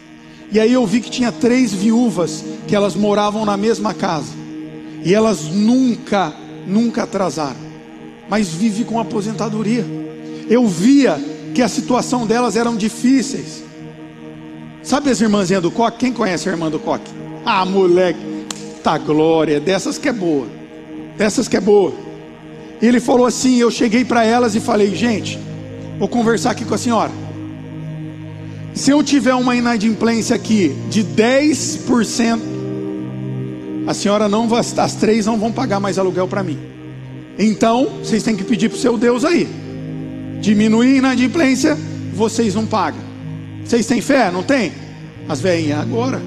E 0.53 0.61
aí 0.61 0.73
eu 0.73 0.87
vi 0.87 1.01
que 1.01 1.11
tinha 1.11 1.33
três 1.33 1.73
viúvas 1.73 2.45
que 2.69 2.77
elas 2.77 2.95
moravam 2.95 3.45
na 3.45 3.57
mesma 3.57 3.95
casa. 3.95 4.33
E 5.05 5.15
elas 5.15 5.45
nunca, 5.45 6.35
nunca 6.67 7.03
atrasaram. 7.03 7.65
Mas 8.29 8.49
vive 8.49 8.85
com 8.85 9.01
aposentadoria. 9.01 9.85
Eu 10.49 10.67
via 10.67 11.19
que 11.55 11.63
a 11.63 11.69
situação 11.69 12.27
delas 12.27 12.57
eram 12.57 12.77
difíceis. 12.77 13.63
Sabe 14.83 15.09
as 15.09 15.21
irmãzinhas 15.21 15.63
do 15.63 15.71
coque? 15.71 15.99
Quem 15.99 16.13
conhece 16.13 16.49
a 16.49 16.53
irmã 16.53 16.69
do 16.69 16.81
coque? 16.81 17.11
Ah, 17.47 17.65
moleque, 17.65 18.19
tá 18.83 18.99
glória, 18.99 19.61
dessas 19.61 19.97
que 19.97 20.09
é 20.09 20.13
boa. 20.13 20.47
Dessas 21.17 21.47
que 21.47 21.57
é 21.57 21.61
boa. 21.61 21.95
E 22.83 22.87
ele 22.87 23.01
falou 23.01 23.25
assim: 23.25 23.57
eu 23.57 23.71
cheguei 23.71 24.05
para 24.05 24.25
elas 24.25 24.55
e 24.55 24.61
falei, 24.61 24.95
gente, 24.95 25.39
vou 25.99 26.09
conversar 26.09 26.51
aqui 26.51 26.65
com 26.65 26.75
a 26.75 26.79
senhora. 26.79 27.13
Se 28.75 28.91
eu 28.91 29.03
tiver 29.05 29.35
uma 29.35 29.55
inadimplência 29.55 30.35
aqui 30.35 30.75
de 30.91 31.05
10%, 31.05 32.41
a 33.87 33.95
senhora 33.95 34.29
não 34.29 34.49
vai, 34.49 34.61
as 34.61 34.95
três 34.97 35.27
não 35.27 35.39
vão 35.39 35.53
pagar 35.53 35.79
mais 35.79 35.99
aluguel 35.99 36.27
para 36.27 36.43
mim. 36.43 36.59
Então, 37.39 38.01
vocês 38.03 38.23
têm 38.25 38.35
que 38.35 38.43
pedir 38.43 38.69
para 38.69 38.77
o 38.77 38.81
seu 38.81 38.99
Deus 38.99 39.25
aí. 39.25 39.64
Diminuir 40.45 40.97
a 40.97 40.99
inadimplência, 40.99 41.75
vocês 42.13 42.55
não 42.55 42.67
pagam. 42.67 43.01
Vocês 43.65 43.87
têm 43.87 44.03
fé? 44.03 44.31
Não 44.31 44.43
tem? 44.43 44.73
As 45.27 45.41
velhinhas, 45.41 45.81
agora. 45.81 46.21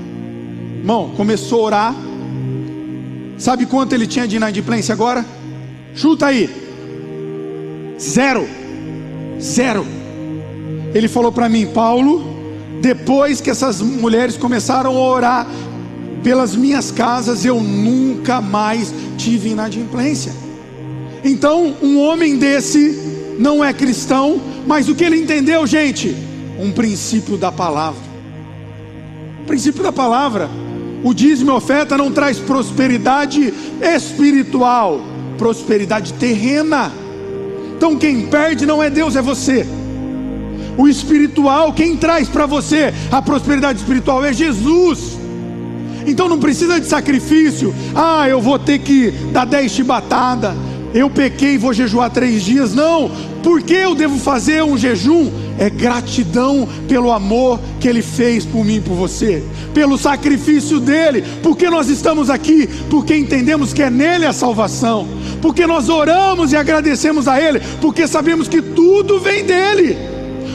Irmão, 0.80 1.12
começou 1.16 1.60
a 1.60 1.64
orar. 1.66 1.96
Sabe 3.38 3.68
quanto 3.68 3.94
ele 3.94 4.08
tinha 4.08 4.28
de 4.28 4.38
inadimplência 4.38 4.92
agora? 4.92 5.24
Chuta 5.94 6.26
aí. 6.26 6.50
Zero. 8.02 8.48
Zero. 9.40 9.86
Ele 10.96 11.08
falou 11.08 11.32
para 11.32 11.48
mim, 11.48 11.68
Paulo, 11.68 12.26
depois 12.82 13.40
que 13.40 13.52
essas 13.52 13.84
mulheres 13.84 14.36
começaram 14.36 14.98
a 14.98 15.00
orar 15.00 15.48
pelas 16.24 16.56
minhas 16.56 16.90
casas, 16.90 17.46
eu 17.46 17.62
nunca 17.62 18.42
mais 18.42 18.92
tive 19.16 19.50
inadimplência. 19.50 20.34
Então, 21.24 21.76
um 21.84 22.00
homem 22.00 22.40
desse 22.40 23.17
não 23.38 23.64
é 23.64 23.74
cristão, 23.74 24.42
mas 24.66 24.90
o 24.90 24.96
que 24.96 25.04
ele 25.04 25.18
entendeu, 25.18 25.66
gente? 25.68 26.16
Um 26.60 26.72
princípio 26.72 27.38
da 27.38 27.52
palavra. 27.52 28.02
O 29.42 29.46
princípio 29.46 29.84
da 29.84 29.92
palavra. 29.92 30.50
O 31.04 31.14
dízimo 31.14 31.52
e 31.52 31.54
oferta 31.54 31.98
não 31.98 32.12
traz 32.12 32.40
prosperidade 32.40 33.54
espiritual, 33.82 35.00
prosperidade 35.38 36.14
terrena. 36.14 36.92
Então 37.76 37.96
quem 37.96 38.26
perde 38.26 38.66
não 38.66 38.82
é 38.82 38.90
Deus, 38.90 39.16
é 39.16 39.22
você. 39.22 39.66
O 40.78 40.88
espiritual, 40.88 41.74
quem 41.74 41.96
traz 41.96 42.28
para 42.28 42.46
você 42.46 42.94
a 43.12 43.22
prosperidade 43.22 43.80
espiritual 43.80 44.26
é 44.26 44.34
Jesus. 44.34 45.18
Então 46.06 46.30
não 46.30 46.40
precisa 46.40 46.80
de 46.80 46.88
sacrifício. 46.88 47.74
Ah, 47.94 48.28
eu 48.28 48.42
vou 48.42 48.58
ter 48.58 48.80
que 48.80 49.12
dar 49.32 49.46
dez 49.46 49.72
chibatadas. 49.72 50.56
Eu 50.94 51.10
pequei 51.10 51.54
e 51.54 51.58
vou 51.58 51.74
jejuar 51.74 52.10
três 52.10 52.44
dias. 52.44 52.74
Não. 52.74 53.12
Por 53.44 53.62
que 53.62 53.74
eu 53.74 53.96
devo 53.96 54.18
fazer 54.18 54.64
um 54.64 54.78
jejum? 54.78 55.32
É 55.60 55.70
gratidão 55.70 56.68
pelo 56.88 57.12
amor 57.12 57.60
que 57.80 57.88
Ele 57.88 58.02
fez 58.02 58.46
por 58.46 58.64
mim 58.64 58.76
e 58.76 58.82
por 58.82 58.94
você, 58.94 59.44
pelo 59.74 59.98
sacrifício 59.98 60.80
dele, 60.80 61.24
porque 61.42 61.70
nós 61.70 61.90
estamos 61.90 62.30
aqui, 62.30 62.68
porque 62.90 63.16
entendemos 63.16 63.74
que 63.74 63.82
é 63.82 63.90
nele 63.90 64.26
a 64.26 64.34
salvação, 64.34 65.08
porque 65.42 65.66
nós 65.66 65.90
oramos 65.90 66.52
e 66.52 66.56
agradecemos 66.56 67.28
a 67.28 67.42
Ele, 67.42 67.60
porque 67.82 68.08
sabemos 68.08 68.48
que 68.48 68.62
tudo 68.62 69.20
vem 69.20 69.44
dele 69.44 69.98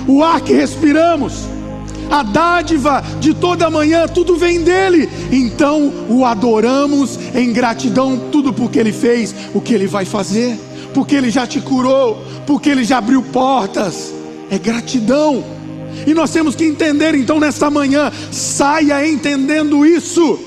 o 0.06 0.22
ar 0.22 0.40
que 0.40 0.52
respiramos, 0.52 1.46
a 2.12 2.22
dádiva 2.22 3.02
de 3.18 3.32
toda 3.32 3.70
manhã, 3.70 4.06
tudo 4.06 4.36
vem 4.36 4.60
dele. 4.60 5.08
Então 5.32 5.90
o 6.10 6.26
adoramos 6.26 7.18
em 7.34 7.50
gratidão, 7.54 8.28
tudo 8.30 8.52
porque 8.52 8.78
ele 8.78 8.92
fez 8.92 9.34
o 9.54 9.62
que 9.62 9.72
ele 9.72 9.86
vai 9.86 10.04
fazer, 10.04 10.58
porque 10.92 11.16
ele 11.16 11.30
já 11.30 11.46
te 11.46 11.58
curou, 11.58 12.22
porque 12.46 12.68
ele 12.68 12.84
já 12.84 12.98
abriu 12.98 13.22
portas. 13.22 14.12
É 14.50 14.58
gratidão. 14.58 15.42
E 16.06 16.12
nós 16.12 16.30
temos 16.30 16.54
que 16.54 16.64
entender 16.64 17.14
então 17.14 17.40
nesta 17.40 17.70
manhã, 17.70 18.12
saia 18.30 19.08
entendendo 19.08 19.86
isso. 19.86 20.38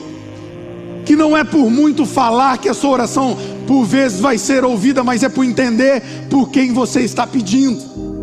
Que 1.03 1.15
não 1.15 1.35
é 1.35 1.43
por 1.43 1.71
muito 1.71 2.05
falar 2.05 2.59
que 2.59 2.69
a 2.69 2.75
sua 2.75 2.91
oração 2.91 3.35
por 3.65 3.85
vezes 3.85 4.19
vai 4.19 4.37
ser 4.37 4.63
ouvida, 4.63 5.03
mas 5.03 5.23
é 5.23 5.29
por 5.29 5.43
entender 5.43 6.03
por 6.29 6.49
quem 6.49 6.71
você 6.71 7.01
está 7.01 7.25
pedindo 7.25 8.14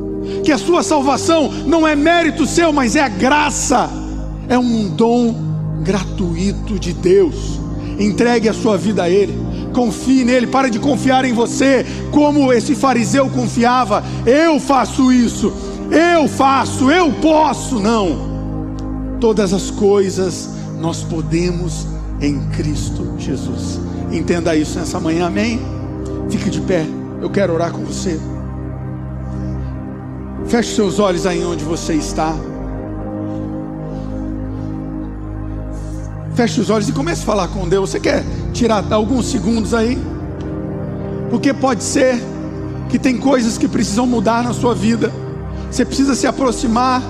que 0.45 0.53
a 0.53 0.59
sua 0.59 0.83
salvação 0.83 1.51
não 1.67 1.87
é 1.87 1.95
mérito 1.95 2.47
seu, 2.47 2.73
mas 2.73 2.97
é 2.97 3.01
a 3.01 3.09
graça, 3.09 3.89
é 4.49 4.59
um 4.59 4.89
dom 4.89 5.35
gratuito 5.83 6.79
de 6.79 6.93
Deus. 6.93 7.61
Entregue 7.99 8.49
a 8.49 8.55
sua 8.55 8.77
vida 8.77 9.03
a 9.03 9.11
Ele, 9.11 9.35
confie 9.73 10.25
nele, 10.25 10.47
pare 10.47 10.71
de 10.71 10.79
confiar 10.79 11.25
em 11.25 11.33
você, 11.33 11.85
como 12.11 12.53
esse 12.53 12.75
fariseu 12.75 13.29
confiava. 13.29 14.03
Eu 14.27 14.59
faço 14.59 15.13
isso, 15.13 15.53
eu 15.91 16.29
faço, 16.29 16.91
eu 16.91 17.13
posso. 17.21 17.79
Não, 17.79 19.17
todas 19.21 19.53
as 19.53 19.71
coisas 19.71 20.51
nós 20.81 21.03
podemos 21.05 21.87
em 22.21 22.41
Cristo 22.51 23.15
Jesus. 23.19 23.81
Entenda 24.11 24.55
isso 24.57 24.79
nessa 24.79 24.99
manhã, 24.99 25.27
amém? 25.27 25.61
Fique 26.29 26.51
de 26.51 26.61
pé, 26.61 26.87
eu 27.21 27.31
quero 27.31 27.53
orar 27.53 27.73
com 27.73 27.85
você. 27.85 28.19
Feche 30.47 30.75
seus 30.75 30.99
olhos 30.99 31.27
aí 31.27 31.45
onde 31.45 31.65
você 31.65 31.95
está. 31.95 32.35
Feche 36.35 36.61
os 36.61 36.71
olhos 36.71 36.89
e 36.89 36.93
comece 36.93 37.23
a 37.23 37.27
falar 37.27 37.49
com 37.49 37.69
Deus. 37.69 37.91
Você 37.91 38.01
quer 38.01 38.25
tirar 38.53 38.85
alguns 38.93 39.27
segundos 39.27 39.75
aí? 39.75 39.99
Porque 41.31 41.53
pode 41.53 41.83
ser 41.83 42.23
que 42.89 42.99
tem 42.99 43.19
coisas 43.19 43.57
que 43.57 43.69
precisam 43.69 44.07
mudar 44.07 44.45
na 44.45 44.53
sua 44.53 44.75
vida. 44.75 45.13
Você 45.71 45.85
precisa 45.85 46.15
se 46.15 46.27
aproximar 46.27 47.03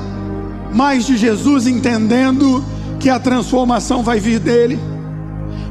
mais 0.72 1.06
de 1.06 1.16
Jesus, 1.16 1.66
entendendo 1.66 2.64
que 2.98 3.10
a 3.10 3.18
transformação 3.18 4.02
vai 4.02 4.20
vir 4.20 4.38
dele. 4.38 4.78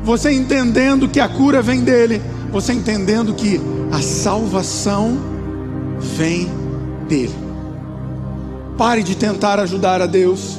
Você 0.04 0.32
entendendo 0.32 1.08
que 1.08 1.20
a 1.20 1.30
cura 1.30 1.62
vem 1.62 1.82
dele. 1.82 2.22
Você 2.52 2.74
entendendo 2.74 3.34
que 3.34 3.62
a 3.92 4.02
salvação 4.02 5.18
vem 6.18 6.50
dele. 7.08 7.51
Pare 8.82 9.04
de 9.04 9.16
tentar 9.16 9.60
ajudar 9.60 10.02
a 10.02 10.08
Deus. 10.08 10.58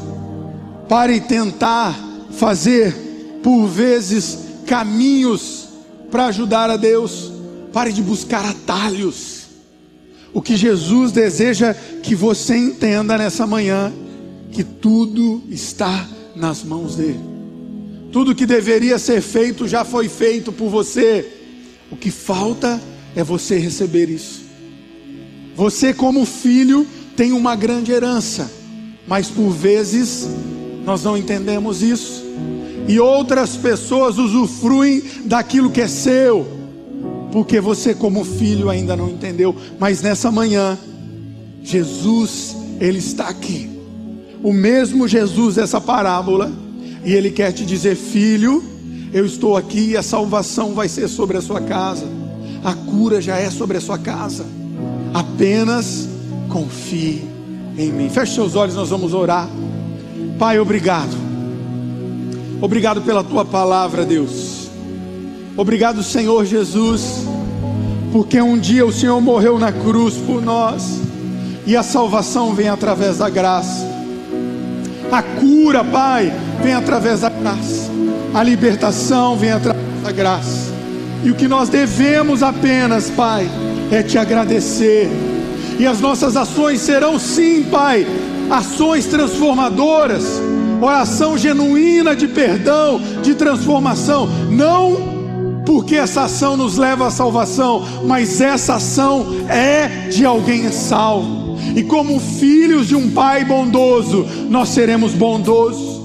Pare 0.88 1.18
de 1.18 1.26
tentar 1.26 1.92
fazer, 2.30 2.94
por 3.42 3.66
vezes, 3.66 4.38
caminhos 4.64 5.66
para 6.08 6.26
ajudar 6.26 6.70
a 6.70 6.76
Deus. 6.76 7.32
Pare 7.72 7.92
de 7.92 8.00
buscar 8.00 8.44
atalhos. 8.44 9.46
O 10.32 10.40
que 10.40 10.56
Jesus 10.56 11.10
deseja 11.10 11.74
que 11.74 12.14
você 12.14 12.56
entenda 12.56 13.18
nessa 13.18 13.44
manhã, 13.44 13.92
que 14.52 14.62
tudo 14.62 15.42
está 15.50 16.08
nas 16.36 16.62
mãos 16.62 16.94
dele. 16.94 17.18
Tudo 18.12 18.36
que 18.36 18.46
deveria 18.46 19.00
ser 19.00 19.20
feito 19.20 19.66
já 19.66 19.84
foi 19.84 20.08
feito 20.08 20.52
por 20.52 20.68
você. 20.68 21.28
O 21.90 21.96
que 21.96 22.12
falta 22.12 22.80
é 23.16 23.24
você 23.24 23.58
receber 23.58 24.08
isso. 24.08 24.42
Você, 25.56 25.92
como 25.92 26.24
filho, 26.24 26.86
tem 27.16 27.32
uma 27.32 27.54
grande 27.54 27.92
herança, 27.92 28.50
mas 29.06 29.28
por 29.28 29.50
vezes 29.50 30.28
nós 30.84 31.02
não 31.04 31.16
entendemos 31.16 31.82
isso. 31.82 32.22
E 32.88 32.98
outras 32.98 33.56
pessoas 33.56 34.18
usufruem 34.18 35.02
daquilo 35.24 35.70
que 35.70 35.80
é 35.80 35.88
seu, 35.88 36.46
porque 37.30 37.60
você, 37.60 37.94
como 37.94 38.24
filho, 38.24 38.68
ainda 38.68 38.96
não 38.96 39.08
entendeu. 39.08 39.54
Mas 39.78 40.02
nessa 40.02 40.30
manhã, 40.30 40.78
Jesus, 41.62 42.56
Ele 42.80 42.98
está 42.98 43.28
aqui, 43.28 43.70
o 44.42 44.52
mesmo 44.52 45.06
Jesus 45.06 45.54
dessa 45.54 45.80
parábola, 45.80 46.50
e 47.04 47.12
Ele 47.12 47.30
quer 47.30 47.52
te 47.52 47.64
dizer: 47.64 47.94
Filho, 47.94 48.62
eu 49.12 49.24
estou 49.24 49.56
aqui 49.56 49.90
e 49.90 49.96
a 49.96 50.02
salvação 50.02 50.74
vai 50.74 50.88
ser 50.88 51.06
sobre 51.08 51.36
a 51.36 51.42
sua 51.42 51.60
casa, 51.60 52.06
a 52.64 52.74
cura 52.74 53.20
já 53.20 53.36
é 53.36 53.50
sobre 53.50 53.76
a 53.76 53.80
sua 53.80 53.98
casa, 53.98 54.44
apenas 55.14 56.08
confie 56.52 57.24
em 57.78 57.90
mim. 57.90 58.10
Feche 58.10 58.34
seus 58.34 58.54
olhos, 58.54 58.74
nós 58.74 58.90
vamos 58.90 59.14
orar. 59.14 59.48
Pai, 60.38 60.58
obrigado. 60.58 61.16
Obrigado 62.60 63.00
pela 63.00 63.24
tua 63.24 63.44
palavra, 63.44 64.04
Deus. 64.04 64.70
Obrigado, 65.56 66.02
Senhor 66.02 66.44
Jesus, 66.44 67.26
porque 68.12 68.40
um 68.40 68.58
dia 68.58 68.86
o 68.86 68.92
Senhor 68.92 69.20
morreu 69.20 69.58
na 69.58 69.72
cruz 69.72 70.14
por 70.14 70.42
nós 70.42 71.00
e 71.66 71.76
a 71.76 71.82
salvação 71.82 72.54
vem 72.54 72.68
através 72.68 73.18
da 73.18 73.28
graça. 73.28 73.90
A 75.10 75.22
cura, 75.22 75.82
Pai, 75.82 76.32
vem 76.62 76.74
através 76.74 77.20
da 77.20 77.30
graça. 77.30 77.90
A 78.34 78.42
libertação 78.42 79.36
vem 79.36 79.50
através 79.50 80.02
da 80.02 80.12
graça. 80.12 80.72
E 81.24 81.30
o 81.30 81.34
que 81.34 81.46
nós 81.46 81.68
devemos 81.68 82.42
apenas, 82.42 83.10
Pai, 83.10 83.48
é 83.90 84.02
te 84.02 84.18
agradecer. 84.18 85.31
E 85.78 85.86
as 85.86 86.00
nossas 86.00 86.36
ações 86.36 86.80
serão 86.80 87.18
sim, 87.18 87.64
Pai, 87.64 88.06
ações 88.50 89.06
transformadoras, 89.06 90.24
oração 90.80 91.36
genuína 91.36 92.14
de 92.14 92.28
perdão, 92.28 93.00
de 93.22 93.34
transformação, 93.34 94.28
não 94.50 95.12
porque 95.64 95.96
essa 95.96 96.22
ação 96.22 96.56
nos 96.56 96.76
leva 96.76 97.06
à 97.06 97.10
salvação, 97.10 97.84
mas 98.04 98.40
essa 98.40 98.74
ação 98.74 99.26
é 99.48 100.08
de 100.08 100.24
alguém 100.24 100.70
salvo. 100.70 101.56
E 101.74 101.82
como 101.82 102.18
filhos 102.18 102.88
de 102.88 102.96
um 102.96 103.10
pai 103.10 103.44
bondoso, 103.44 104.26
nós 104.50 104.70
seremos 104.70 105.12
bondosos. 105.12 106.02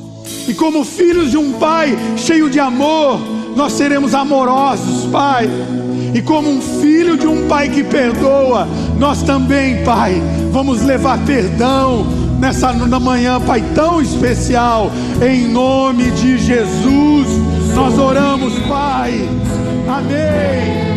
E 0.47 0.53
como 0.53 0.85
filhos 0.85 1.31
de 1.31 1.37
um 1.37 1.53
pai 1.53 1.97
cheio 2.15 2.49
de 2.49 2.59
amor, 2.59 3.19
nós 3.55 3.73
seremos 3.73 4.13
amorosos, 4.13 5.05
Pai. 5.11 5.49
E 6.13 6.21
como 6.21 6.49
um 6.49 6.61
filho 6.61 7.17
de 7.17 7.27
um 7.27 7.47
pai 7.47 7.69
que 7.69 7.83
perdoa, 7.83 8.67
nós 8.97 9.23
também, 9.23 9.83
Pai, 9.83 10.21
vamos 10.51 10.81
levar 10.81 11.19
perdão 11.25 12.05
nessa 12.39 12.71
manhã, 12.73 13.39
Pai, 13.39 13.63
tão 13.75 14.01
especial. 14.01 14.91
Em 15.21 15.47
nome 15.47 16.11
de 16.11 16.37
Jesus, 16.37 17.27
nós 17.73 17.97
oramos, 17.97 18.53
Pai. 18.67 19.27
Amém. 19.87 20.96